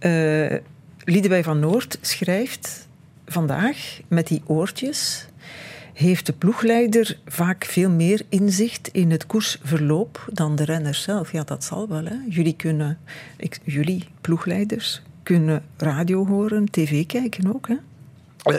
[0.00, 0.58] Uh,
[1.04, 2.88] Liedewij van Noord schrijft
[3.26, 5.26] vandaag met die oortjes
[5.92, 11.32] heeft de ploegleider vaak veel meer inzicht in het koersverloop dan de renner zelf.
[11.32, 12.04] Ja, dat zal wel.
[12.04, 12.14] Hè.
[12.28, 12.98] Jullie kunnen,
[13.64, 17.68] jullie ploegleiders, kunnen radio horen, tv kijken ook.
[17.68, 17.76] Hè?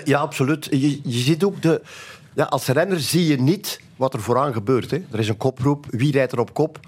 [0.04, 0.67] Ja, absoluut.
[0.71, 1.82] Je, je ziet ook de.
[2.36, 4.91] Ja, als renner zie je niet wat er vooraan gebeurt.
[4.91, 5.02] Hè.
[5.12, 5.86] Er is een koproep.
[5.89, 6.80] Wie rijdt er op kop?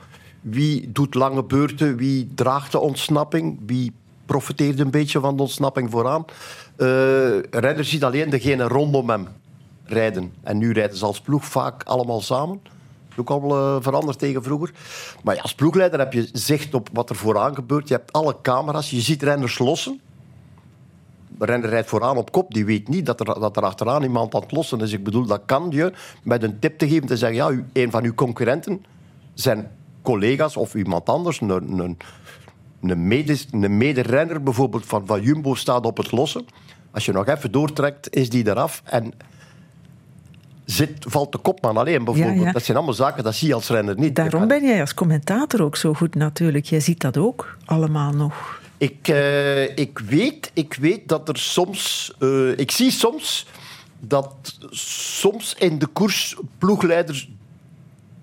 [0.46, 1.98] Wie doet lange beurten?
[1.98, 3.60] Wie draagt de ontsnapping?
[3.66, 3.92] Wie
[4.26, 6.26] profiteert een beetje van de ontsnapping vooraan?
[6.78, 6.88] Uh,
[7.50, 9.28] renner ziet alleen degene rondom hem
[9.84, 10.34] rijden.
[10.44, 12.62] En nu rijden ze als ploeg vaak allemaal samen.
[13.16, 14.72] Ook al uh, veranderd tegen vroeger.
[15.24, 17.88] Maar als ploegleider heb je zicht op wat er vooraan gebeurt.
[17.88, 18.90] Je hebt alle camera's.
[18.90, 20.02] Je ziet renners lossen.
[21.38, 22.54] De renner rijdt vooraan op kop.
[22.54, 24.92] Die weet niet dat er, dat er achteraan iemand aan het lossen is.
[24.92, 27.08] Ik bedoel, dat kan je met een tip te geven.
[27.08, 28.86] Te zeggen, ja, een van uw concurrenten
[29.34, 29.72] zijn
[30.06, 31.42] collega's of iemand anders.
[31.42, 31.98] Een, een,
[32.82, 36.46] een, mede, een mederenner bijvoorbeeld van, van Jumbo staat op het lossen.
[36.92, 38.82] Als je nog even doortrekt, is die eraf.
[38.86, 39.14] En
[40.66, 42.40] zit, valt de kopman alleen bijvoorbeeld.
[42.40, 42.52] Ja, ja.
[42.52, 44.16] Dat zijn allemaal zaken, dat zie je als renner niet.
[44.16, 46.66] Daarom ben jij als commentator ook zo goed natuurlijk.
[46.66, 48.62] Jij ziet dat ook allemaal nog.
[48.78, 52.14] Ik, uh, ik, weet, ik weet dat er soms...
[52.20, 53.48] Uh, ik zie soms
[54.00, 57.30] dat soms in de koers ploegleiders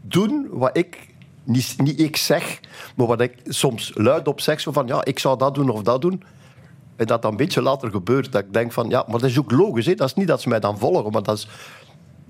[0.00, 1.10] doen wat ik...
[1.44, 2.60] Niet, niet ik zeg,
[2.96, 4.62] maar wat ik soms luid op zeg.
[4.62, 6.22] Van, ja, ik zou dat doen of dat doen.
[6.96, 8.32] En dat dan een beetje later gebeurt.
[8.32, 9.86] Dat ik denk van, ja, maar dat is ook logisch.
[9.86, 9.94] Hè?
[9.94, 11.48] Dat is niet dat ze mij dan volgen, maar dat is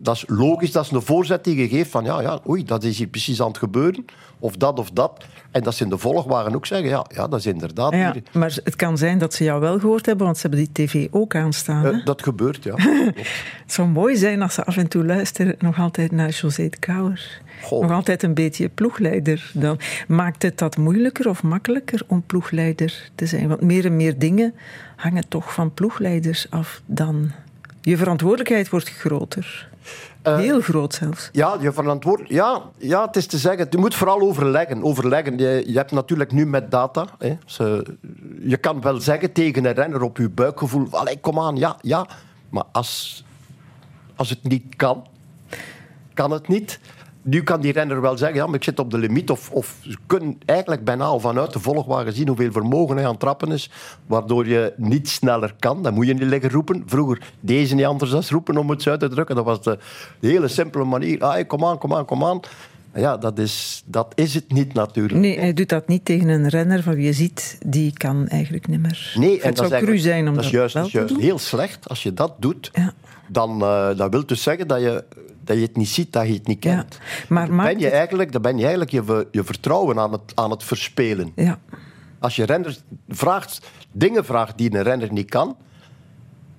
[0.02, 2.84] dat is logisch, dat is een voorzet die je geeft van ja, ja, oei, dat
[2.84, 4.04] is hier precies aan het gebeuren.
[4.38, 5.24] Of dat of dat.
[5.50, 7.92] En dat ze in de volgwaren ook zeggen, ja, ja dat is inderdaad...
[7.92, 10.86] Ja, maar het kan zijn dat ze jou wel gehoord hebben, want ze hebben die
[10.86, 11.86] tv ook aanstaan.
[11.86, 12.74] Uh, dat gebeurt, ja.
[13.62, 16.76] het zou mooi zijn als ze af en toe luisteren nog altijd naar José de
[16.76, 17.40] Kouwer.
[17.70, 19.78] Nog altijd een beetje ploegleider dan.
[20.08, 23.48] Maakt het dat moeilijker of makkelijker om ploegleider te zijn?
[23.48, 24.54] Want meer en meer dingen
[24.96, 27.30] hangen toch van ploegleiders af dan...
[27.80, 29.70] Je verantwoordelijkheid wordt groter.
[30.26, 31.28] Uh, Heel groot zelfs.
[31.32, 32.28] Ja, je verantwoord...
[32.28, 33.66] ja, ja, het is te zeggen.
[33.70, 34.82] Je moet vooral overleggen.
[34.82, 35.38] overleggen.
[35.38, 37.06] Je, je hebt natuurlijk nu met data.
[37.18, 37.96] Hè, ze,
[38.40, 42.06] je kan wel zeggen tegen een renner op je buikgevoel: Allee, kom aan, ja, ja.
[42.48, 43.24] Maar als,
[44.16, 45.06] als het niet kan,
[46.14, 46.80] kan het niet.
[47.24, 49.30] Nu kan die renner wel zeggen, ja, maar ik zit op de limiet.
[49.30, 53.10] Of, of ze kunnen eigenlijk bijna al vanuit de volgwagen zien hoeveel vermogen hij aan
[53.10, 53.70] het trappen is.
[54.06, 55.82] Waardoor je niet sneller kan.
[55.82, 56.82] Dan moet je niet liggen roepen.
[56.86, 59.36] Vroeger deze niet anders dan roepen om het uit te drukken.
[59.36, 59.78] Dat was de,
[60.20, 61.24] hele simpele manier.
[61.24, 62.40] Ah, kom aan, kom aan, kom aan.
[62.94, 65.20] Ja, dat is, dat is het niet natuurlijk.
[65.20, 68.66] Nee, hij doet dat niet tegen een renner van wie je ziet, die kan eigenlijk
[68.66, 69.12] niet meer.
[69.14, 70.98] Nee, en het dat zou cru zijn om dat, dat, is juist, wel dat is
[70.98, 71.88] juist heel slecht.
[71.88, 72.92] Als je dat doet, ja.
[73.28, 75.04] dan uh, dat wil dus zeggen dat je
[75.52, 76.98] dat je het niet ziet, dat je het niet kent.
[77.00, 77.94] Ja, maar dan, ben je het...
[77.94, 81.32] eigenlijk, dan ben je eigenlijk je, je vertrouwen aan het, aan het verspelen.
[81.34, 81.58] Ja.
[82.18, 85.56] Als je renners vraagt, dingen vraagt die een renner niet kan,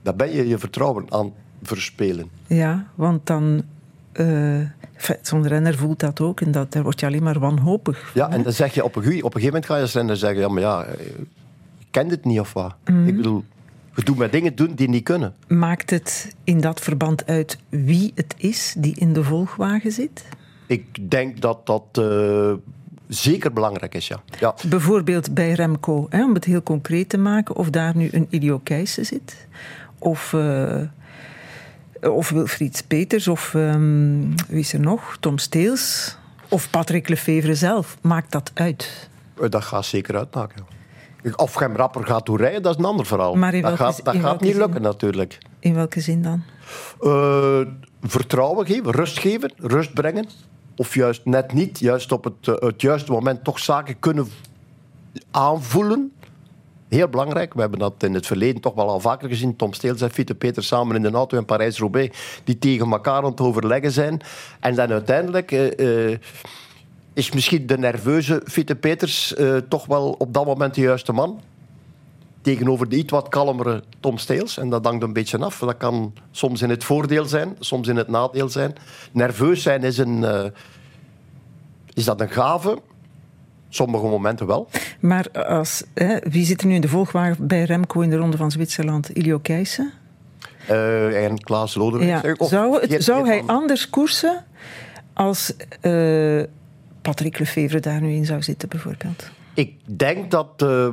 [0.01, 2.29] dan ben je je vertrouwen aan het verspelen.
[2.47, 3.63] Ja, want dan...
[4.13, 4.61] Uh,
[5.21, 8.11] Zo'n renner voelt dat ook en dat, daar word je alleen maar wanhopig.
[8.13, 10.17] Ja, en dan zeg je op een, op een gegeven moment ga je als renner
[10.17, 10.85] zeggen: ja, maar ja,
[11.79, 12.75] ik ken het niet of wat.
[12.85, 13.07] Mm.
[13.07, 13.43] Ik bedoel,
[13.95, 15.35] je doet met dingen doen die niet kunnen.
[15.47, 20.25] Maakt het in dat verband uit wie het is die in de volgwagen zit?
[20.67, 22.53] Ik denk dat dat uh,
[23.07, 24.21] zeker belangrijk is, ja.
[24.39, 24.55] ja.
[24.67, 28.59] Bijvoorbeeld bij Remco, hè, om het heel concreet te maken, of daar nu een Ilio
[28.59, 29.47] Keijsen zit,
[29.99, 30.81] of, uh,
[32.01, 35.17] of Wilfried Peters, of um, wie is er nog?
[35.19, 36.17] Tom Steels,
[36.49, 37.97] of Patrick Lefevre zelf.
[38.01, 39.09] Maakt dat uit?
[39.49, 40.65] Dat gaat zeker uitmaken.
[41.35, 43.35] Of je hem rapper gaat toerijden, dat is een ander verhaal.
[43.35, 44.59] Maar dat gaat, dat gaat niet zin?
[44.59, 45.37] lukken, natuurlijk.
[45.59, 46.43] In welke zin dan?
[47.01, 47.61] Uh,
[48.01, 50.27] vertrouwen geven, rust geven, rust brengen.
[50.75, 54.27] Of juist net niet, juist op het, uh, het juiste moment toch zaken kunnen
[55.31, 56.11] aanvoelen.
[56.87, 57.53] Heel belangrijk.
[57.53, 59.55] We hebben dat in het verleden toch wel al vaker gezien.
[59.55, 62.17] Tom Steels en Fiete Peter samen in de auto in Parijs-Roubaix.
[62.43, 64.21] Die tegen elkaar aan het overleggen zijn.
[64.59, 65.51] En dan uiteindelijk...
[65.51, 66.17] Uh,
[67.13, 71.41] is misschien de nerveuze Fitte Peters uh, toch wel op dat moment de juiste man.
[72.41, 74.57] Tegenover de iets wat kalmere Tom Steels.
[74.57, 75.59] En dat hangt een beetje af.
[75.59, 78.73] Dat kan soms in het voordeel zijn, soms in het nadeel zijn.
[79.11, 80.43] Nerveus zijn is, een, uh,
[81.93, 82.81] is dat een gave.
[83.69, 84.69] Sommige momenten wel.
[84.99, 88.37] Maar als, hè, wie zit er nu in de volgwagen bij Remco in de Ronde
[88.37, 89.09] van Zwitserland?
[89.09, 89.91] Ilio Keijsen?
[90.69, 92.37] Uh, en Klaas Lodewijk.
[92.37, 92.47] Ja.
[92.47, 94.45] Zou, het, zou hij anders koersen
[95.13, 95.53] als...
[95.81, 96.43] Uh,
[97.03, 99.29] Patrick Lefevre daar nu in zou zitten, bijvoorbeeld?
[99.53, 100.87] Ik denk dat uh,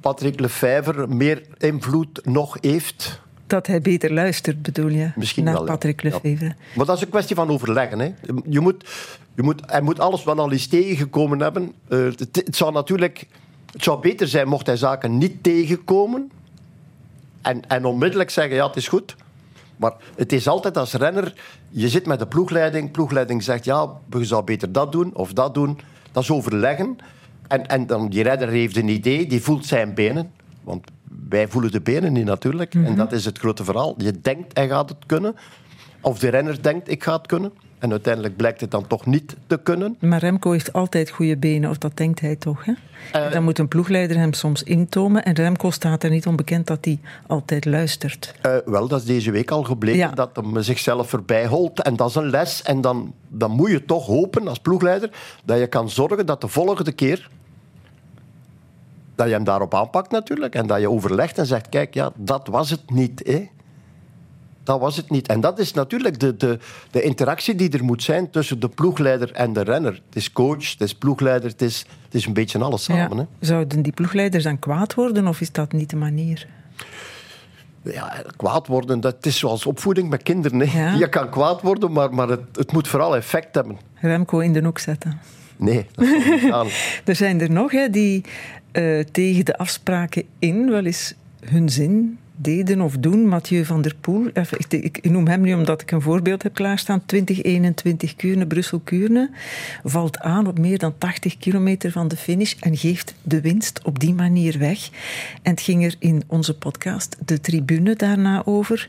[0.00, 5.10] Patrick Lefevre meer invloed nog heeft dat hij beter luistert, bedoel je?
[5.16, 6.44] Misschien naar wel, Patrick Lefevre.
[6.44, 6.54] Ja.
[6.74, 7.98] Maar dat is een kwestie van overleggen.
[7.98, 8.14] Hè.
[8.48, 8.88] Je moet,
[9.34, 11.72] je moet, hij moet alles wel al eens tegengekomen hebben.
[11.88, 13.26] Uh, het, het, zou natuurlijk...
[13.72, 16.30] Het zou beter zijn mocht hij zaken niet tegenkomen.
[17.42, 19.16] En, en onmiddellijk zeggen, ja, het is goed.
[19.80, 21.34] Maar het is altijd als renner...
[21.68, 22.90] Je zit met de ploegleiding.
[22.90, 25.78] Ploegleiding zegt, ja, we zou beter dat doen of dat doen.
[26.12, 26.96] Dat is overleggen.
[27.48, 30.32] En, en dan die renner heeft een idee, die voelt zijn benen.
[30.62, 30.86] Want
[31.28, 32.74] wij voelen de benen niet natuurlijk.
[32.74, 33.94] En dat is het grote verhaal.
[33.96, 35.34] Je denkt, hij gaat het kunnen.
[36.00, 37.52] Of de renner denkt, ik ga het kunnen.
[37.80, 39.96] En uiteindelijk blijkt het dan toch niet te kunnen.
[40.00, 42.64] Maar Remco heeft altijd goede benen, of dat denkt hij toch?
[42.64, 42.72] Hè?
[43.16, 45.24] Uh, dan moet een ploegleider hem soms intomen.
[45.24, 48.34] En Remco staat er niet onbekend dat hij altijd luistert.
[48.46, 51.82] Uh, wel, dat is deze week al gebleken dat hij zichzelf voorbij holt.
[51.82, 52.62] En dat is een les.
[52.62, 55.10] En dan, dan moet je toch hopen als ploegleider
[55.44, 57.28] dat je kan zorgen dat de volgende keer
[59.14, 60.54] dat je hem daarop aanpakt natuurlijk.
[60.54, 63.22] En dat je overlegt en zegt, kijk, ja, dat was het niet.
[63.24, 63.48] Hè?
[64.70, 65.28] Dat was het niet.
[65.28, 66.58] En dat is natuurlijk de, de,
[66.90, 69.92] de interactie die er moet zijn tussen de ploegleider en de renner.
[69.92, 73.16] Het is coach, het is ploegleider, het is, het is een beetje alles samen.
[73.16, 73.24] Hè?
[73.40, 76.46] Zouden die ploegleiders dan kwaad worden of is dat niet de manier?
[77.82, 80.60] Ja, kwaad worden, dat is zoals opvoeding met kinderen.
[80.60, 80.96] Hè.
[80.98, 83.78] Je kan kwaad worden, maar, maar het, het moet vooral effect hebben.
[83.94, 85.20] Remco in de hoek zetten.
[85.56, 88.24] Nee, dat niet er zijn er nog hè, die
[88.72, 93.28] uh, tegen de afspraken in wel eens hun zin deden of doen.
[93.28, 94.30] Mathieu van der Poel,
[94.68, 97.02] ik, noem hem nu omdat ik een voorbeeld heb klaarstaan.
[97.06, 99.30] 2021 Kuurne, Brussel-Kuurne.
[99.84, 103.98] Valt aan op meer dan 80 kilometer van de finish en geeft de winst op
[104.00, 104.88] die manier weg.
[105.42, 108.88] En het ging er in onze podcast De Tribune daarna over.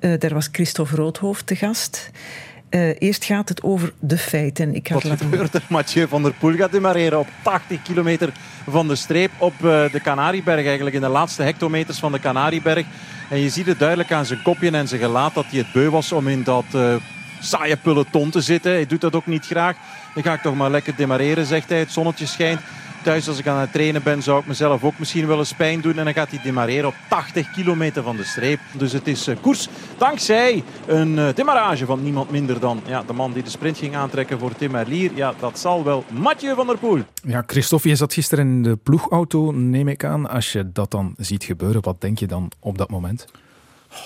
[0.00, 2.10] Uh, daar was Christophe Roodhoofd te gast.
[2.76, 4.74] Uh, eerst gaat het over de feiten.
[4.74, 5.24] Ik ga Wat laten...
[5.24, 5.62] gebeurt er?
[5.68, 8.32] Mathieu van der Poel gaat demareren op 80 kilometer
[8.68, 10.64] van de streep op uh, de Canarieberg.
[10.64, 12.86] Eigenlijk in de laatste hectometers van de Canarieberg.
[13.30, 15.90] En je ziet het duidelijk aan zijn kopje en zijn gelaat dat hij het beu
[15.90, 16.94] was om in dat uh,
[17.40, 18.72] saaie peloton te zitten.
[18.72, 19.76] Hij doet dat ook niet graag.
[20.14, 21.78] Dan ga ik toch maar lekker demareren, zegt hij.
[21.78, 22.60] Het zonnetje schijnt
[23.06, 25.80] thuis als ik aan het trainen ben, zou ik mezelf ook misschien wel eens pijn
[25.80, 25.98] doen.
[25.98, 28.60] En dan gaat hij demareren op 80 kilometer van de streep.
[28.72, 33.12] Dus het is uh, koers dankzij een uh, demarrage van niemand minder dan ja, de
[33.12, 35.10] man die de sprint ging aantrekken voor Tim Merlier.
[35.14, 37.00] Ja, dat zal wel Mathieu van der Poel.
[37.22, 40.28] Ja, Christophe, je zat gisteren in de ploegauto, neem ik aan.
[40.28, 43.26] Als je dat dan ziet gebeuren, wat denk je dan op dat moment?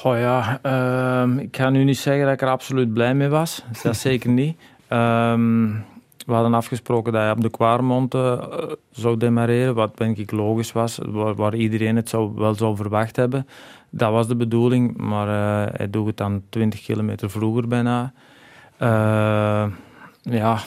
[0.03, 3.65] Oh ja, uh, ik ga nu niet zeggen dat ik er absoluut blij mee was.
[3.83, 4.57] Dat zeker niet.
[4.89, 5.69] Ehm,
[6.31, 8.43] we hadden afgesproken dat hij op de Kwarmond uh,
[8.91, 10.99] zou demareren, wat denk ik logisch was,
[11.37, 13.47] waar, iedereen het zou, wel zou verwacht hebben.
[13.91, 18.13] Dat was de bedoeling, maar uh, hij doet het dan 20 kilometer vroeger bijna.
[18.83, 19.67] Uh,
[20.23, 20.59] ja,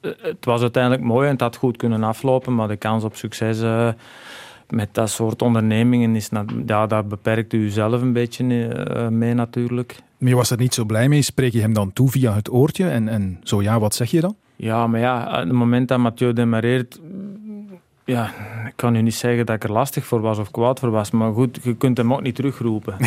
[0.00, 3.60] het was uiteindelijk mooi en het had goed kunnen aflopen, maar de kans op succes
[4.68, 6.30] met dat soort ondernemingen is,
[6.66, 8.44] ja, daar beperkt u zelf een beetje
[9.10, 9.96] mee natuurlijk.
[10.18, 11.22] Maar je was er niet zo blij mee.
[11.22, 12.88] Spreek je hem dan toe via het oortje?
[12.88, 14.36] En, en zo ja, wat zeg je dan?
[14.56, 17.00] Ja, maar ja, op het moment dat Mathieu demareert,
[18.04, 18.32] ja,
[18.66, 21.10] ik kan u niet zeggen dat ik er lastig voor was of kwaad voor was,
[21.10, 22.96] maar goed, je kunt hem ook niet terugroepen.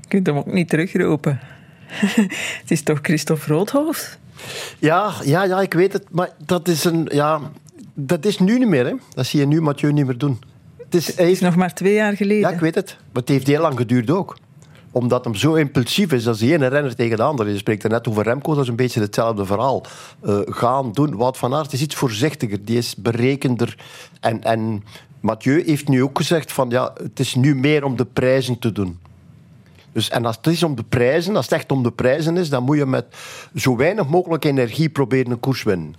[0.00, 1.40] je kunt hem ook niet terugroepen.
[2.60, 4.18] het is toch Christophe Roodhoofd?
[4.78, 7.40] Ja, ja, ja, ik weet het, maar dat is een, ja,
[7.94, 8.94] dat is nu niet meer, hè.
[9.14, 10.38] Dat zie je nu Mathieu niet meer doen.
[10.78, 12.48] Het is, het is nog maar twee jaar geleden.
[12.48, 12.96] Ja, ik weet het.
[13.12, 14.36] Maar het heeft heel lang geduurd ook
[14.94, 17.50] omdat hem zo impulsief is als de ene renner tegen de andere.
[17.50, 19.82] Je spreekt er net over Remco, dat is een beetje hetzelfde verhaal.
[20.24, 21.16] Uh, gaan, doen.
[21.16, 23.76] Wout van Aert is iets voorzichtiger, die is berekender.
[24.20, 24.84] En, en
[25.20, 28.72] Mathieu heeft nu ook gezegd van ja, het is nu meer om de prijzen te
[28.72, 28.98] doen.
[29.92, 32.48] Dus, en als het is om de prijzen, als het echt om de prijzen is,
[32.48, 33.06] dan moet je met
[33.54, 35.94] zo weinig mogelijk energie proberen een koers winnen.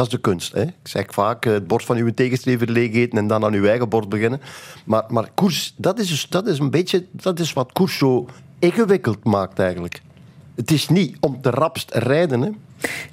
[0.00, 0.52] Dat is de kunst.
[0.52, 0.62] Hè?
[0.62, 3.66] Ik zeg vaak eh, het bord van uw tegenstrever leeg eten en dan aan uw
[3.66, 4.40] eigen bord beginnen.
[4.84, 8.26] Maar, maar koers, dat is, dus, dat is een beetje dat is wat koers zo
[8.58, 10.02] ingewikkeld maakt eigenlijk.
[10.54, 12.40] Het is niet om te rapst rijden.
[12.40, 12.50] Hè?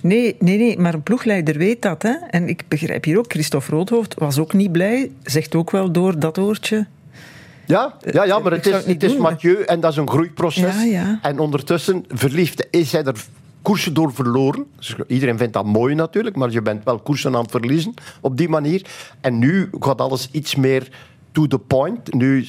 [0.02, 2.02] Nee, nee, nee, maar een ploegleider weet dat.
[2.02, 2.14] Hè?
[2.30, 5.12] En ik begrijp hier ook, Christophe Roodhoofd was ook niet blij.
[5.24, 6.88] Zegt ook wel door dat oortje.
[7.66, 10.76] Ja, ja, ja maar het is, het is Mathieu en dat is een groeiproces.
[10.76, 11.20] Ja, ja.
[11.22, 13.26] En ondertussen verliefd is hij er
[13.68, 14.66] koersen door verloren.
[14.76, 18.38] Dus iedereen vindt dat mooi natuurlijk, maar je bent wel koersen aan het verliezen op
[18.38, 18.86] die manier.
[19.22, 20.90] En nu gaat alles iets meer
[21.32, 22.14] to the point.
[22.14, 22.46] Nu...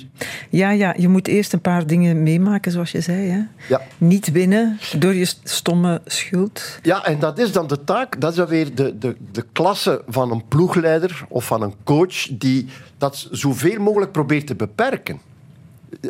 [0.51, 3.29] Ja, ja, je moet eerst een paar dingen meemaken, zoals je zei.
[3.29, 3.41] Hè?
[3.69, 3.81] Ja.
[3.99, 6.79] Niet winnen door je stomme schuld.
[6.83, 10.03] Ja, en dat is dan de taak, dat is dan weer de, de, de klasse
[10.09, 12.67] van een ploegleider of van een coach die
[12.99, 15.21] dat zoveel mogelijk probeert te beperken.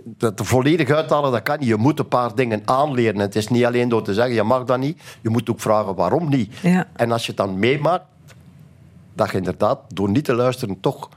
[0.05, 1.69] Dat volledig uithalen, dat kan niet.
[1.69, 3.21] Je moet een paar dingen aanleren.
[3.21, 5.01] Het is niet alleen door te zeggen, je mag dat niet.
[5.21, 6.57] Je moet ook vragen waarom niet.
[6.63, 6.87] Ja.
[6.97, 8.05] En als je het dan meemaakt,
[9.15, 11.09] dat je inderdaad door niet te luisteren toch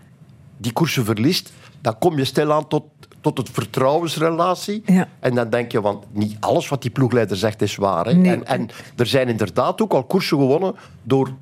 [0.58, 2.84] die koersen verliest, dan kom je stilaan tot,
[3.22, 4.82] tot het vertrouwensrelatie.
[4.86, 5.08] Ja.
[5.20, 8.06] En dan denk je, want niet alles wat die ploegleider zegt is waar.
[8.06, 8.14] Hè?
[8.14, 8.32] Nee.
[8.32, 11.34] En, en er zijn inderdaad ook al koersen gewonnen door,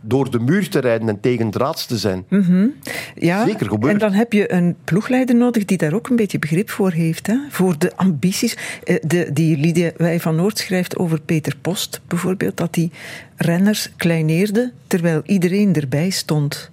[0.00, 2.24] door de muur te rijden en tegen draads te zijn.
[2.28, 2.66] Mhm.
[3.14, 3.92] Ja, Zeker gebeurd.
[3.92, 7.26] en dan heb je een ploegleider nodig die daar ook een beetje begrip voor heeft.
[7.26, 7.36] Hè?
[7.48, 8.56] Voor de ambities.
[8.84, 12.90] Eh, De, die Lydia Wij van Noord schrijft over Peter Post bijvoorbeeld, dat hij
[13.36, 16.70] renners kleineerde terwijl iedereen erbij stond.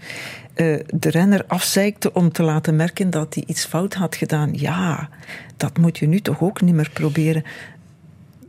[0.54, 4.50] Eh, de renner afzeikte om te laten merken dat hij iets fout had gedaan.
[4.54, 5.10] Ja,
[5.58, 7.44] dat moet je nu toch ook niet meer proberen.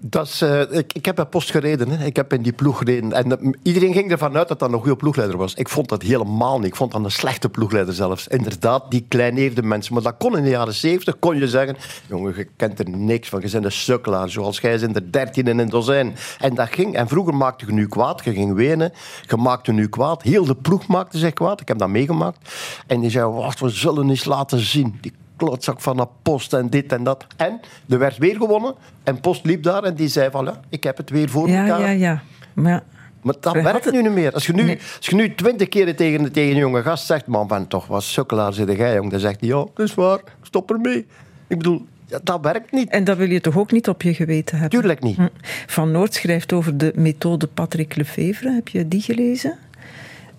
[0.00, 1.88] Dat is, eh, ik, ik heb bij Post gereden.
[1.88, 2.04] Hè.
[2.04, 3.12] Ik heb in die ploeg gereden.
[3.12, 5.54] En eh, iedereen ging ervan uit dat dat een goede ploegleider was.
[5.54, 6.66] Ik vond dat helemaal niet.
[6.66, 8.28] Ik vond dat een slechte ploegleider zelfs.
[8.28, 9.94] Inderdaad, die kleineerde mensen.
[9.94, 11.18] Maar dat kon in de jaren zeventig.
[11.18, 11.76] Kon je zeggen,
[12.08, 13.40] jongen, je kent er niks van.
[13.40, 14.30] Je bent een sukkelaar.
[14.30, 16.16] Zoals jij zijn er dertien in een dozijn.
[16.38, 16.94] En dat ging.
[16.94, 18.24] En vroeger maakte je nu kwaad.
[18.24, 18.92] Je ging wenen.
[19.26, 20.22] Je maakte nu kwaad.
[20.22, 21.60] Heel de ploeg maakte zich kwaad.
[21.60, 22.52] Ik heb dat meegemaakt.
[22.86, 24.98] En die zei, wacht, we zullen eens laten zien.
[25.00, 27.26] Die klootzak van een post en dit en dat.
[27.36, 28.74] En er werd weer gewonnen.
[29.04, 31.66] En post liep daar en die zei van, ja, ik heb het weer voor Ja,
[31.66, 31.80] elkaar.
[31.80, 32.22] ja, ja.
[32.54, 32.82] Maar ja,
[33.22, 34.32] Maar dat werkt nu niet meer.
[34.32, 34.78] Als je nu, Nee.
[34.96, 38.02] als je nu twintig keer tegen, tegen een jonge gast zegt, man, ben toch wat
[38.02, 39.10] sukkelaar zit jij, jong.
[39.10, 41.06] Dan zegt hij, ja, dat is waar, stop ermee.
[41.46, 42.90] Ik bedoel, ja, dat werkt niet.
[42.90, 44.78] En dat wil je toch ook niet op je geweten hebben?
[44.78, 45.16] Tuurlijk niet.
[45.16, 45.28] Hm.
[45.66, 48.50] Van Noord schrijft over de methode Patrick Lefevre.
[48.54, 49.58] Heb je die gelezen?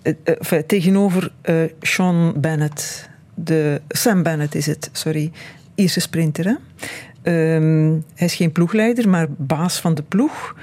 [0.02, 3.08] Eh, eh, tegenover eh, Sean Bennett.
[3.44, 5.32] De, Sam Bennett is het, sorry.
[5.74, 6.58] Ierse sprinter.
[7.22, 10.54] Ehm, hij is geen ploegleider, maar baas van de ploeg.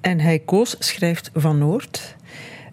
[0.00, 2.16] En hij koos, schrijft Van Noord,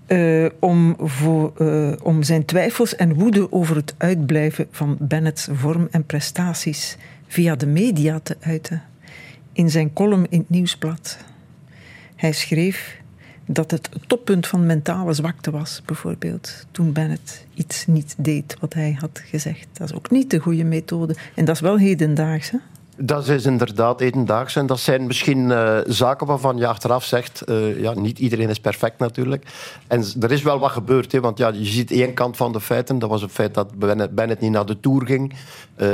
[0.06, 5.88] eh, om, voor, eh, om zijn twijfels en woede over het uitblijven van Bennett's vorm
[5.92, 6.98] en prestaties
[7.28, 8.84] via de media te uiten.
[9.54, 11.18] In zijn column in het Nieuwsblad.
[12.16, 13.01] Hij schreef
[13.46, 18.98] dat het toppunt van mentale zwakte was, bijvoorbeeld, toen Bennett iets niet deed wat hij
[19.00, 19.68] had gezegd.
[19.74, 21.16] Dat is ook niet de goede methode.
[21.36, 22.52] En dat is wel hedendaags.
[22.98, 24.56] Dat is inderdaad hedendaags.
[24.56, 27.42] En dat zijn misschien eh, zaken waarvan je achteraf zegt...
[27.42, 29.46] eh, ja, niet iedereen is perfect natuurlijk.
[29.88, 31.12] En er is wel wat gebeurd.
[31.12, 33.00] Hè, want ja, je ziet één kant van de feiten.
[33.00, 33.76] Dat was het feit dat
[34.16, 35.34] Bennett, niet naar de Tour ging.
[35.76, 35.88] Eh,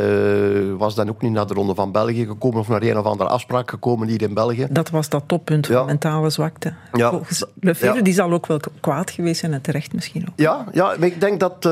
[0.78, 2.60] was dan ook niet naar de Ronde van België gekomen...
[2.60, 4.68] of naar een of andere afspraak gekomen hier in België.
[4.70, 6.74] Dat was dat toppunt van mentale zwakte.
[6.94, 7.10] Ja.
[7.10, 8.02] Volgens Lefevre, Ja.
[8.02, 10.34] die zal ook wel kwaad geweest zijn en terecht misschien ook.
[10.36, 11.66] Ja, ja maar ik denk dat,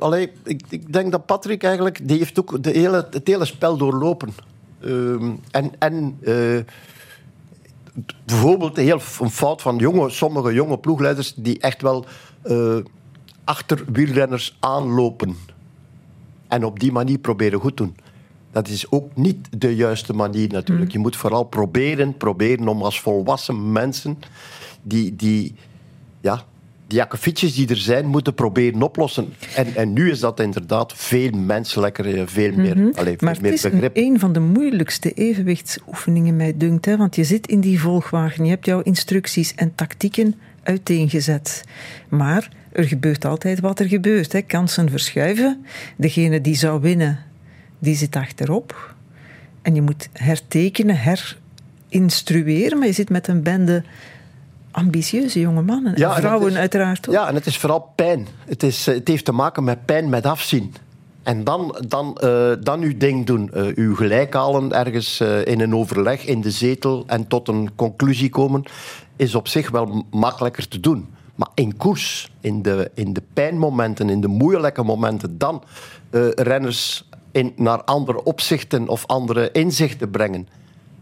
[0.00, 3.76] allee, ik, ik denk dat Patrick eigenlijk, die heeft ook de hele, het hele spel
[3.76, 4.34] doorlopen.
[4.84, 6.58] Ehm, en en eh,
[8.24, 12.04] bijvoorbeeld heel, een fout van jonge, sommige jonge ploegleiders die echt wel
[12.42, 12.76] eh,
[13.44, 15.36] achter wielrenners aanlopen.
[16.48, 17.96] En op die manier proberen goed doen.
[18.50, 20.92] Dat is ook niet de juiste manier natuurlijk.
[20.92, 24.18] Je moet vooral proberen, proberen om als volwassen mensen
[24.82, 25.54] die, die,
[26.20, 26.44] ja,
[26.92, 29.34] die akkefietjes die er zijn, moeten proberen oplossen.
[29.56, 32.86] En, en nu is dat inderdaad veel menselijker, eh, veel meer, Mhm.
[32.94, 33.96] allee, veel Maar het meer is begrip.
[33.96, 36.84] een van de moeilijkste evenwichtsoefeningen, mij dunkt.
[36.84, 36.96] Hè?
[36.96, 41.64] Want je zit in die volgwagen, je hebt jouw instructies en tactieken uiteengezet.
[42.08, 44.32] Maar er gebeurt altijd wat er gebeurt.
[44.32, 44.42] Hè?
[44.42, 45.64] Kansen verschuiven.
[45.96, 47.18] Degene die zou winnen,
[47.78, 48.94] die zit achterop.
[49.62, 50.96] En je moet hertekenen,
[51.88, 52.78] herinstrueren.
[52.78, 53.82] Maar je zit met een bende
[54.72, 55.92] ambitieuze jonge mannen.
[55.96, 57.14] Ja, en en vrouwen is- uiteraard ook.
[57.14, 58.26] Ja, en het is vooral pijn.
[58.44, 60.74] Het, is, eh, het heeft te maken met pijn, met afzien.
[61.22, 63.52] En dan, dan, eh, dan uw ding doen.
[63.52, 68.30] Eh, uw gelijk halen ergens in een overleg, in de zetel en tot een conclusie
[68.30, 68.62] komen,
[69.16, 71.06] is op zich wel makkelijker te doen.
[71.34, 75.62] Maar in koers, in de, in de pijnmomenten, in de moeilijke momenten, dan
[76.34, 80.48] renners in, naar andere opzichten of andere inzichten brengen.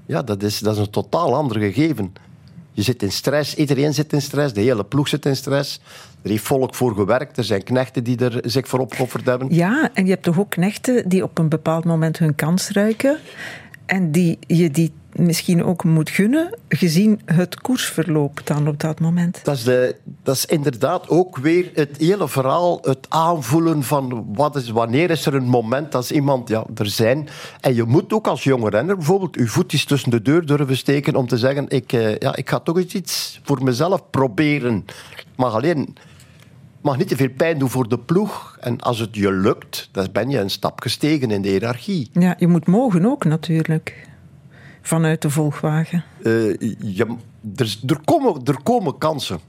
[0.07, 2.13] Ja, dat is, dat is een totaal ander gegeven.
[2.73, 5.81] Je zit in stress, iedereen zit in stress, de hele ploeg zit in stress.
[6.23, 9.55] Er heeft volk voor gewerkt, er zijn knechten die er zich voor opgeofferd hebben.
[9.55, 13.19] Ja, en je hebt toch ook knechten die op een bepaald moment hun kans ruiken.
[13.91, 19.41] En die je die misschien ook moet gunnen, gezien het koersverloop dan op dat moment.
[19.45, 24.57] Dat is, de, dat is inderdaad ook weer het hele verhaal, het aanvoelen van wat
[24.57, 27.29] is, wanneer is er een moment als iemand ja, er zijn.
[27.61, 31.15] En je moet ook als jonge renner bijvoorbeeld je voetjes tussen de deur durven steken
[31.15, 34.85] om te zeggen, ik, eh, ja, ik ga toch iets voor mezelf proberen.
[35.37, 35.97] Mag alleen
[36.81, 38.57] mag niet te veel pijn doen voor de ploeg.
[38.61, 42.11] En als het je lukt, dan ben je een stap gestegen in de hiërarchie.
[42.13, 44.09] Ja, je moet mogen ook natuurlijk.
[44.83, 46.05] Vanuit de volgwagen.
[46.23, 47.17] Eh, je,
[47.57, 49.41] er, er, komen, er komen kansen.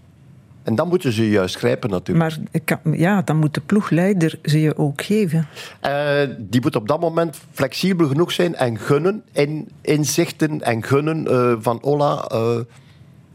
[0.64, 2.38] En dan moeten ze juist grijpen natuurlijk.
[2.84, 5.48] Maar ja, dan moet de ploegleider ze je ook geven.
[5.86, 11.28] Uh, die moet op dat moment flexibel genoeg zijn en gunnen, in, inzichten en gunnen
[11.32, 12.32] uh, van Ola.
[12.34, 12.60] Uh,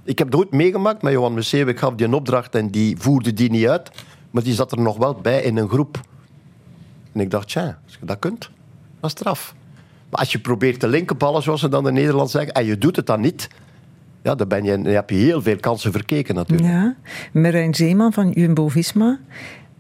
[0.07, 1.67] ik heb het ooit meegemaakt met Johan Museeuw.
[1.67, 3.91] Ik gaf die een opdracht en die voerde die niet uit.
[4.31, 6.01] Maar die zat er nog wel bij in een groep.
[7.13, 8.41] En ik dacht, tja, als je dat kunt,
[9.01, 9.55] dat is straf.
[10.11, 12.79] Maar als je probeert te linken ballen, zoals ze dan in Nederland zeggen, en je
[12.79, 13.49] doet het dan niet,
[14.23, 16.69] ja, dan, ben je, dan heb je heel veel kansen verkeken natuurlijk.
[16.69, 16.97] Ja,
[17.33, 19.19] Marijn Zeeman van Jumbo-Visma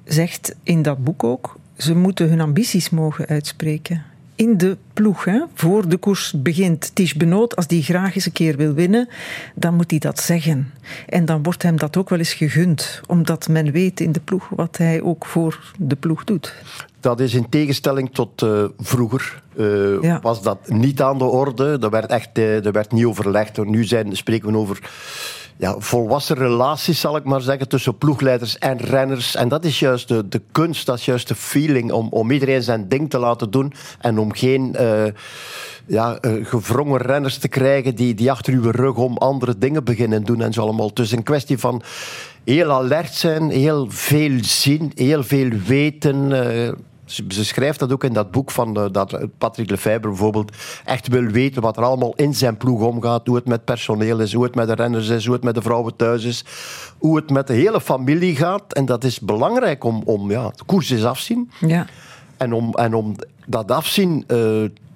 [0.05, 4.05] zegt in dat boek ook, ze moeten hun ambities mogen uitspreken
[4.37, 5.24] in de ploeg.
[5.24, 5.43] Hè?
[5.55, 6.95] Voor de koers begint.
[6.95, 9.09] Tish Benoot, als die graag eens een keer wil winnen,
[9.55, 10.72] dan moet hij dat zeggen.
[11.07, 14.49] En dan wordt hem dat ook wel eens gegund, omdat men weet in de ploeg
[14.49, 16.55] wat hij ook voor de ploeg doet.
[17.01, 19.43] Dat is in tegenstelling tot uh, vroeger.
[19.57, 20.20] Uh, ja.
[20.22, 21.78] Was dat niet aan de orde?
[21.80, 23.64] Er werd echt uh, er werd niet overlegd.
[23.64, 24.80] Nu zijn, spreken we over
[25.59, 29.34] ja, volwassen relaties, zal ik maar zeggen, tussen ploegleiders en renners.
[29.34, 32.62] En dat is juist de, de kunst, dat is juist de feeling om, om iedereen
[32.62, 35.04] zijn ding te laten doen en om geen uh,
[35.86, 40.24] ja, uh, gevrongen renners te krijgen die, die achter uw rug om andere dingen beginnen
[40.24, 40.94] doen en zo allemaal.
[40.94, 41.82] Dus een kwestie van
[42.44, 46.30] heel alert zijn, heel veel zien, heel veel weten.
[46.30, 46.72] Uh,
[47.07, 50.52] ze, schrijft dat ook in dat boek van uh, dat Patrick Lefebvre bijvoorbeeld
[50.84, 53.26] echt wil weten wat er allemaal in zijn ploeg omgaat.
[53.26, 55.62] Hoe het met personeel is, hoe het met de renners is, hoe het met de
[55.62, 56.44] vrouwen thuis is.
[56.98, 58.72] Hoe het met de hele familie gaat.
[58.72, 61.50] En dat is belangrijk om, om ja, de koers is afzien.
[61.61, 61.86] Ja.
[62.36, 64.26] En, om, en om dat afzien uh,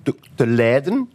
[0.03, 1.09] te, te leiden,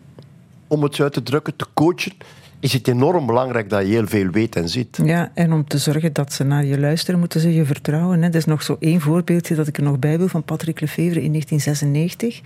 [0.67, 2.13] om het zo uit te drukken, te coachen
[2.59, 4.99] is het enorm belangrijk dat je heel veel weet en ziet.
[5.03, 8.21] Ja, en om te zorgen dat ze naar je luisteren, moeten ze je vertrouwen.
[8.21, 8.29] Hè.
[8.29, 11.21] Dat is nog zo één voorbeeldje dat ik er nog bij wil van Patrick Lefevre
[11.21, 12.41] in 1996.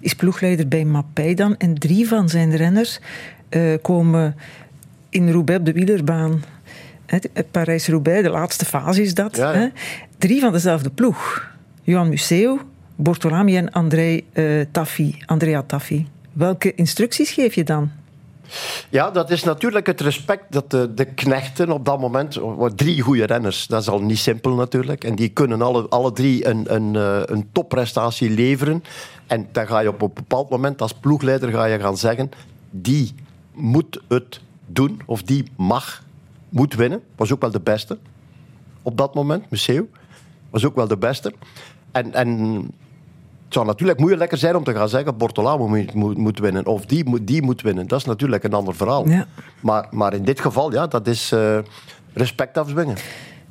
[0.00, 1.56] Is ploegleider bij Mappij dan.
[1.56, 3.00] En drie van zijn renners
[3.50, 4.36] uh, komen
[5.08, 6.42] in Roubaix op de wielerbaan.
[7.50, 9.36] Parijs-Roubaix, de laatste fase is dat.
[9.36, 9.58] Ja, ja.
[9.58, 9.68] Hè.
[10.18, 11.48] Drie van dezelfde ploeg.
[11.82, 12.58] Johan Museo,
[12.96, 16.06] Bortolami en André, uh, Taffi, Andrea Taffi.
[16.32, 17.90] Welke instructies geef je dan?
[18.88, 22.38] Ja, dat is natuurlijk het respect dat de, de knechten op dat moment...
[22.74, 25.04] Drie goede renners, dat is al niet simpel natuurlijk.
[25.04, 28.84] En die kunnen alle, alle drie een, een, eh, een topprestatie leveren.
[29.26, 32.30] En dan ga je op een bepaald moment als ploegleider ga je gaan zeggen...
[32.72, 33.14] Die
[33.52, 36.02] moet het doen, of die mag,
[36.48, 37.02] moet winnen.
[37.16, 37.98] Was ook wel de beste
[38.82, 39.88] op dat moment, Museo.
[40.50, 41.32] Was ook wel de beste.
[41.92, 42.70] En, en
[43.50, 46.86] het zou natuurlijk moeilijker zijn om te gaan zeggen: Bortolamo moet, moet, moet, winnen of
[46.86, 47.86] die moet, die moet winnen.
[47.86, 49.08] Dat is natuurlijk een ander verhaal.
[49.08, 49.26] Ja.
[49.60, 51.58] Maar, maar in dit geval, ja, dat is uh,
[52.12, 52.96] respect afzwingen.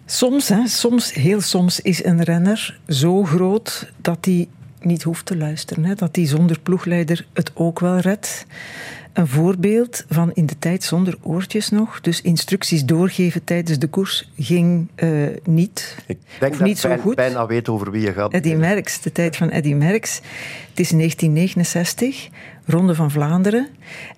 [0.05, 4.47] Soms, hè, soms, heel soms, is een renner zo groot dat hij
[4.81, 5.85] niet hoeft te luisteren.
[5.85, 8.45] Hè, dat hij zonder ploegleider het ook wel redt
[9.13, 12.01] een voorbeeld van in de tijd zonder oortjes nog.
[12.01, 15.95] Dus instructies doorgeven tijdens de koers ging uh, niet.
[16.05, 17.15] Ik denk of niet dat zo goed.
[17.15, 18.33] bijna weet over wie je gaat.
[18.33, 20.15] Eddy Merckx, de tijd van Eddy Merckx.
[20.69, 22.29] Het is 1969,
[22.65, 23.67] Ronde van Vlaanderen.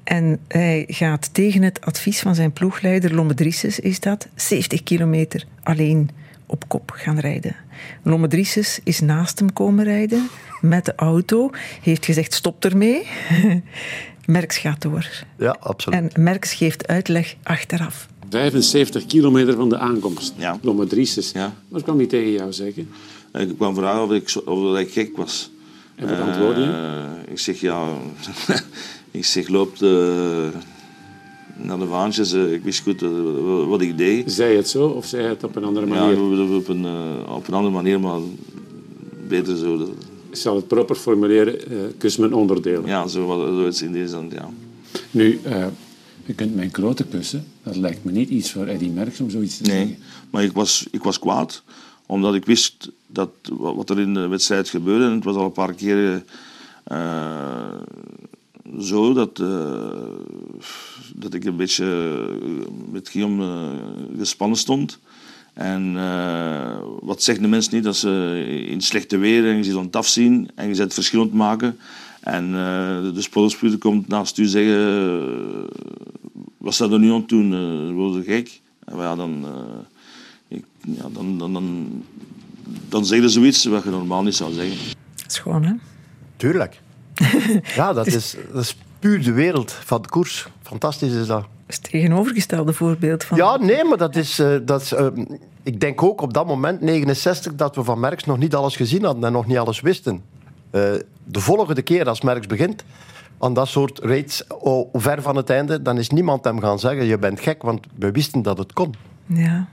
[0.04, 6.10] En hij gaat tegen het advies van zijn ploegleider, Lommedriesses is dat, 70 kilometer alleen
[6.46, 7.56] op kop gaan rijden.
[8.04, 10.30] Lommedriesses is naast hem komen rijden
[10.62, 11.50] met de auto.
[11.82, 13.08] Heeft gezegd, stop ermee.
[14.32, 15.09] Merks gaat door.
[15.38, 16.13] Ja, absoluut.
[16.13, 18.07] En Merks geeft uitleg achteraf.
[18.29, 20.34] 75 kilometer van de aankomst.
[20.38, 20.59] Ja.
[20.61, 21.32] Lommedriesses.
[21.32, 21.53] Ja.
[21.67, 22.89] Wat kwam hij tegen jou zeggen?
[23.34, 25.51] Ik kwam vragen of ik, of ik gek was.
[25.95, 26.67] En wat antwoordde je?
[26.67, 27.88] Uh, ik zeg ja.
[29.11, 30.49] ik zeg loop de,
[31.55, 32.34] naar de vaantjes.
[32.34, 34.32] Ik wist goed wat, wat ik deed.
[34.32, 36.15] Zei je het zo of zei je het op een andere manier?
[36.15, 36.86] Ja, op een,
[37.27, 38.19] op een andere manier, maar
[39.27, 39.95] beter zo.
[40.32, 42.86] Ik zal het proper formuleren, uh, kus mijn onderdelen.
[42.86, 43.25] Ja, zo,
[43.55, 44.49] zoiets in deze hand, ja.
[45.11, 45.65] Nu, uh,
[46.25, 47.45] je kunt mijn grote kussen.
[47.63, 49.97] Dat lijkt me niet iets voor Eddy Merckx om zoiets te nee, zeggen.
[50.29, 51.63] maar ik was, ik was kwaad.
[52.05, 55.05] Omdat ik wist dat wat er in de wedstrijd gebeurde.
[55.05, 56.23] En het was al een paar keer
[56.91, 57.75] uh,
[58.79, 59.36] zo dat,
[61.15, 61.86] dat ik een beetje
[62.91, 63.69] met Guillaume
[64.17, 64.99] gespannen stond.
[65.54, 67.84] En uh, wat zeggen de mensen niet?
[67.84, 70.93] Dat ze in slechte weer en je ziet aan het afzien en je zet het
[70.93, 71.80] verschil te maken.
[72.22, 75.64] En uh, de sportspuur komt naast u zeggen: uh,
[76.58, 77.52] Wat staat er nu aan het doen?
[77.52, 78.62] Uh, word je gek?
[78.86, 79.45] En ja, dan,
[80.47, 81.88] ik, ja, dan, dan, dan,
[82.89, 84.78] dan zeg je zoiets wat je normaal niet zou zeggen.
[85.28, 85.74] Schoon, hè?
[86.38, 86.82] Tuurlijk.
[87.76, 90.47] ja, dat is, dat is puur de wereld van de koers.
[90.62, 91.41] Fantastisch is dat.
[91.41, 93.38] Dat is het tegenovergestelde voorbeeld van.
[93.38, 94.39] Ja, nee, maar dat is.
[94.39, 95.08] Uh, dat is uh,
[95.64, 99.04] ik denk ook op dat moment, 69, dat we van Merckx nog niet alles gezien
[99.04, 100.14] hadden en nog niet alles wisten.
[100.72, 100.82] Uh,
[101.24, 102.84] de volgende keer als Merckx begint
[103.39, 107.06] aan dat soort raids, oh, ver van het einde, dan is niemand hem gaan zeggen:
[107.06, 108.93] Je bent gek, want we wisten dat het kon.
[109.26, 109.68] Ja.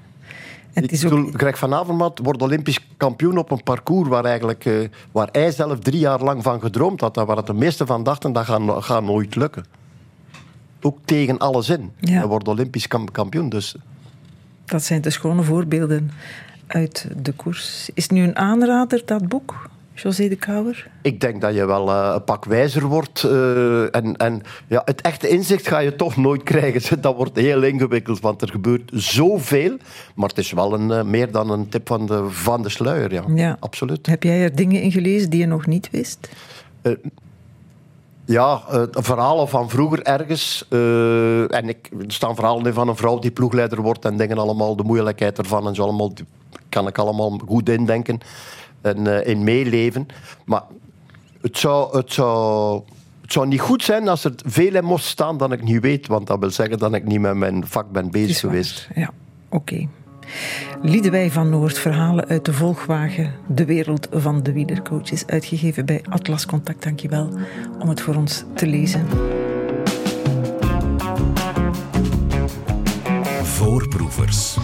[0.73, 1.31] Ik is ook...
[1.33, 5.79] Greg van Avermaet wordt Olympisch kampioen op een parcours waar, eigenlijk, uh, waar hij zelf
[5.79, 7.17] drie jaar lang van gedroomd had.
[7.17, 9.65] En waar het de meeste van dachten, dat gaat, gaat nooit lukken.
[10.81, 11.93] Ook tegen alles in.
[12.01, 12.13] Ja.
[12.13, 13.49] Hij wordt Olympisch kampioen.
[13.49, 13.77] Dus.
[14.65, 16.11] Dat zijn de schone voorbeelden
[16.67, 17.91] uit de koers.
[17.95, 19.69] Is nu een aanrader, dat boek?
[20.03, 20.91] José de Kouwer?
[21.03, 23.23] Ik denk dat je wel uh, een pak wijzer wordt.
[23.23, 27.01] Uh, en en ja, het echte inzicht ga je toch nooit krijgen.
[27.01, 29.77] Dat wordt heel ingewikkeld, want er gebeurt zoveel.
[30.15, 33.13] Maar het is wel een, uh, meer dan een tip van de, van de sluier,
[33.13, 33.23] ja.
[33.35, 33.57] ja.
[33.61, 34.07] Absoluut.
[34.07, 36.29] Heb jij er dingen in gelezen die je nog niet wist?
[38.25, 40.67] Ja, uh, verhalen van vroeger ergens.
[40.71, 44.39] Uh, en ik, er staan verhalen in van een vrouw die ploegleider wordt en dingen
[44.39, 46.13] allemaal, de moeilijkheid ervan en zo allemaal,
[46.69, 48.21] kan ik allemaal goed indenken
[48.81, 50.07] en uh, in meeleven.
[50.45, 50.63] Maar
[51.41, 52.83] het zou, het, zou,
[53.21, 56.07] het zou niet goed zijn als er veel in moest staan dat ik niet weet,
[56.07, 58.89] want dat wil zeggen dat ik niet met mijn vak ben bezig geweest.
[58.95, 59.11] Ja,
[59.49, 59.57] oké.
[59.57, 59.89] Okay.
[60.83, 66.47] Liedewij van Noord, verhalen uit de volgwagen, de wereld van de wielercoaches, uitgegeven bij Atlas
[66.47, 66.83] Contact.
[66.83, 67.29] Dankjewel
[67.79, 69.07] om het voor ons te lezen.
[73.43, 74.57] Voorproevers.